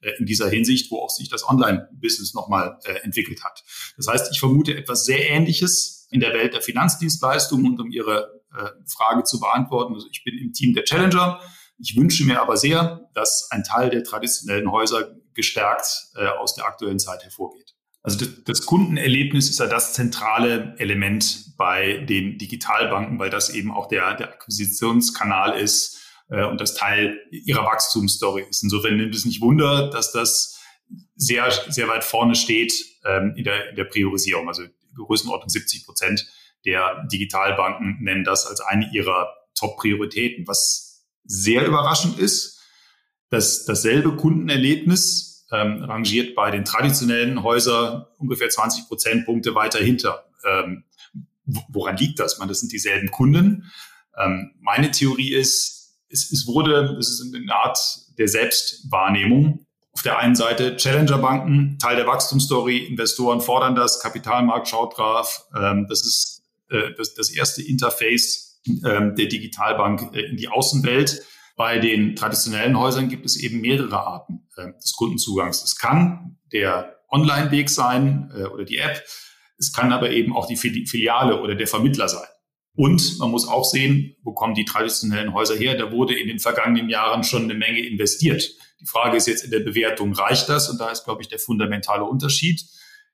äh, 0.01 0.13
in 0.19 0.27
dieser 0.27 0.49
Hinsicht, 0.49 0.91
wo 0.91 1.01
auch 1.01 1.11
sich 1.11 1.29
das 1.29 1.49
Online-Business 1.49 2.35
nochmal 2.35 2.79
äh, 2.85 3.01
entwickelt 3.03 3.43
hat. 3.45 3.65
Das 3.97 4.07
heißt, 4.07 4.31
ich 4.33 4.39
vermute 4.39 4.77
etwas 4.77 5.05
sehr 5.05 5.29
Ähnliches 5.29 6.07
in 6.11 6.21
der 6.21 6.33
Welt 6.35 6.55
der 6.55 6.63
Finanzdienstleistungen 6.63 7.67
und 7.67 7.81
um 7.81 7.91
Ihre 7.91 8.41
äh, 8.57 8.71
Frage 8.87 9.25
zu 9.25 9.41
beantworten. 9.41 9.95
Also 9.95 10.07
ich 10.13 10.23
bin 10.23 10.39
im 10.39 10.53
Team 10.53 10.75
der 10.75 10.85
Challenger. 10.85 11.41
Ich 11.79 11.97
wünsche 11.97 12.25
mir 12.25 12.41
aber 12.41 12.57
sehr, 12.57 13.09
dass 13.15 13.49
ein 13.51 13.65
Teil 13.65 13.91
der 13.91 14.05
traditionellen 14.05 14.71
Häuser 14.71 15.15
gestärkt 15.35 16.09
aus 16.41 16.57
der 16.57 16.65
aktuellen 16.65 16.99
Zeit 16.99 17.23
hervorgeht. 17.23 17.77
Also 18.03 18.19
das, 18.19 18.29
das, 18.45 18.67
Kundenerlebnis 18.67 19.49
ist 19.51 19.61
ja 19.61 19.67
das 19.67 19.93
zentrale 19.93 20.75
Element 20.79 21.57
bei 21.57 21.99
den 21.99 22.39
Digitalbanken, 22.39 23.19
weil 23.19 23.31
das 23.31 23.51
eben 23.51 23.71
auch 23.71 23.87
der, 23.87 24.15
der 24.15 24.31
Akquisitionskanal 24.31 25.57
ist, 25.59 25.98
äh, 26.29 26.45
und 26.45 26.61
das 26.61 26.75
Teil 26.75 27.21
ihrer 27.31 27.65
Wachstumsstory 27.65 28.45
ist. 28.49 28.63
Insofern 28.63 28.97
nimmt 28.97 29.15
es 29.15 29.25
nicht 29.25 29.41
Wunder, 29.41 29.91
dass 29.91 30.13
das 30.13 30.61
sehr, 31.17 31.51
sehr 31.69 31.89
weit 31.89 32.05
vorne 32.05 32.35
steht 32.35 32.73
ähm, 33.05 33.35
in, 33.37 33.45
der, 33.45 33.71
in 33.71 33.77
der 33.77 33.85
Priorisierung. 33.85 34.49
Also 34.49 34.63
Größenordnung 34.97 35.49
70 35.49 35.85
Prozent 35.85 36.27
der 36.65 37.07
Digitalbanken 37.13 37.99
nennen 38.01 38.25
das 38.25 38.47
als 38.47 38.61
eine 38.61 38.91
ihrer 38.93 39.29
Top-Prioritäten. 39.55 40.47
Was 40.47 41.07
sehr 41.25 41.67
überraschend 41.67 42.19
ist, 42.19 42.61
dass 43.31 43.65
dasselbe 43.65 44.17
Kundenerlebnis 44.17 45.47
ähm, 45.53 45.83
rangiert 45.85 46.35
bei 46.35 46.51
den 46.51 46.65
traditionellen 46.65 47.43
Häusern 47.43 48.07
ungefähr 48.19 48.49
20 48.49 48.89
Prozentpunkte 48.89 49.55
weiter 49.55 49.79
hinter. 49.79 50.25
Ähm, 50.47 50.85
woran 51.69 51.97
liegt 51.97 52.19
das? 52.19 52.39
Man, 52.39 52.49
das 52.49 52.61
sind 52.61 52.73
dieselben 52.73 53.11
Kunden. 53.11 53.71
Ähm, 54.17 54.53
meine 54.61 54.91
Theorie 54.91 55.35
ist, 55.35 55.78
es, 56.11 56.31
es 56.31 56.47
wurde, 56.47 56.97
es 56.99 57.09
ist 57.09 57.35
eine 57.35 57.55
Art 57.55 57.79
der 58.19 58.29
Selbstwahrnehmung. 58.29 59.65
Auf 59.93 60.03
der 60.03 60.19
einen 60.19 60.37
Seite 60.37 60.77
Challenger-Banken, 60.77 61.79
Teil 61.79 61.97
der 61.97 62.07
Wachstumsstory, 62.07 62.79
Investoren 62.79 63.41
fordern 63.41 63.75
das, 63.75 64.01
Kapitalmarkt 64.01 64.69
schaut 64.69 64.97
drauf. 64.97 65.47
Ähm, 65.57 65.87
das 65.89 66.05
ist 66.07 66.43
äh, 66.71 66.93
das, 66.97 67.15
das 67.15 67.31
erste 67.31 67.63
Interface 67.63 68.61
ähm, 68.67 69.15
der 69.17 69.27
Digitalbank 69.27 70.15
äh, 70.15 70.21
in 70.21 70.37
die 70.37 70.49
Außenwelt. 70.49 71.23
Bei 71.57 71.79
den 71.79 72.15
traditionellen 72.15 72.79
Häusern 72.79 73.09
gibt 73.09 73.27
es 73.27 73.37
eben 73.37 73.61
mehrere 73.61 73.99
Arten 73.99 74.47
äh, 74.57 74.73
des 74.81 74.93
Kundenzugangs. 74.93 75.65
Es 75.65 75.77
kann 75.77 76.39
der 76.53 76.97
Online-Weg 77.11 77.69
sein 77.69 78.31
äh, 78.37 78.45
oder 78.45 78.65
die 78.65 78.79
App. 78.79 79.03
Es 79.59 79.73
kann 79.73 79.93
aber 79.93 80.11
eben 80.11 80.37
auch 80.37 80.47
die 80.47 80.57
Filiale 80.57 81.41
oder 81.41 81.57
der 81.57 81.67
Vermittler 81.67 82.09
sein. 82.09 82.29
Und 82.79 83.19
man 83.19 83.33
muss 83.33 83.49
auch 83.49 83.65
sehen, 83.65 84.15
wo 84.23 84.33
kommen 84.33 84.55
die 84.55 84.65
traditionellen 84.65 85.35
Häuser 85.35 85.57
her? 85.57 85.77
Da 85.77 85.91
wurde 85.91 86.17
in 86.17 86.29
den 86.29 86.39
vergangenen 86.39 86.89
Jahren 86.89 87.25
schon 87.25 87.43
eine 87.43 87.55
Menge 87.55 87.85
investiert. 87.85 88.55
Die 88.81 88.87
Frage 88.87 89.17
ist 89.17 89.27
jetzt 89.27 89.43
in 89.43 89.51
der 89.51 89.59
Bewertung, 89.59 90.13
reicht 90.13 90.49
das? 90.49 90.71
Und 90.71 90.81
da 90.81 90.89
ist, 90.89 91.03
glaube 91.03 91.21
ich, 91.21 91.27
der 91.27 91.41
fundamentale 91.41 92.05
Unterschied. 92.05 92.63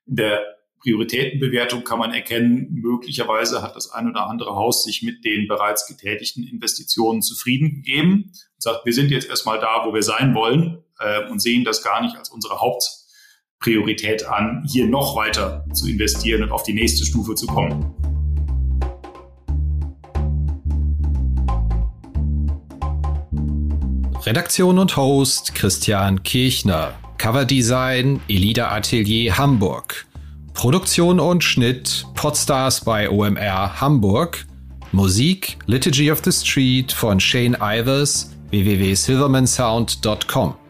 In 0.05 0.17
der 0.17 0.43
Prioritätenbewertung 0.81 1.83
kann 1.83 1.97
man 1.97 2.13
erkennen, 2.13 2.75
möglicherweise 2.75 3.63
hat 3.63 3.75
das 3.75 3.89
ein 3.89 4.07
oder 4.07 4.27
andere 4.27 4.53
Haus 4.53 4.83
sich 4.83 5.01
mit 5.01 5.25
den 5.25 5.47
bereits 5.47 5.87
getätigten 5.87 6.43
Investitionen 6.43 7.23
zufrieden 7.23 7.73
gegeben 7.73 8.25
und 8.33 8.61
sagt, 8.61 8.85
wir 8.85 8.93
sind 8.93 9.09
jetzt 9.09 9.27
erstmal 9.27 9.59
da, 9.59 9.83
wo 9.83 9.95
wir 9.95 10.03
sein 10.03 10.35
wollen 10.35 10.83
äh, 10.99 11.27
und 11.27 11.41
sehen 11.41 11.63
das 11.63 11.81
gar 11.81 12.03
nicht 12.03 12.15
als 12.15 12.29
unsere 12.29 12.59
Hauptpriorität 12.61 14.27
an, 14.27 14.63
hier 14.71 14.85
noch 14.85 15.15
weiter 15.15 15.65
zu 15.73 15.89
investieren 15.89 16.43
und 16.43 16.51
auf 16.51 16.61
die 16.61 16.73
nächste 16.73 17.03
Stufe 17.03 17.33
zu 17.33 17.47
kommen. 17.47 18.14
Redaktion 24.25 24.79
und 24.79 24.97
Host 24.97 25.53
Christian 25.53 26.23
Kirchner. 26.23 26.93
Coverdesign 27.19 28.21
Elida 28.27 28.71
Atelier 28.71 29.37
Hamburg. 29.37 30.07
Produktion 30.55 31.19
und 31.19 31.43
Schnitt 31.43 32.07
Podstars 32.15 32.83
bei 32.83 33.07
OMR 33.07 33.79
Hamburg. 33.79 34.47
Musik 34.91 35.59
Liturgy 35.67 36.11
of 36.11 36.21
the 36.23 36.31
Street 36.31 36.91
von 36.91 37.19
Shane 37.19 37.55
Ivers 37.61 38.31
www.silvermansound.com. 38.49 40.64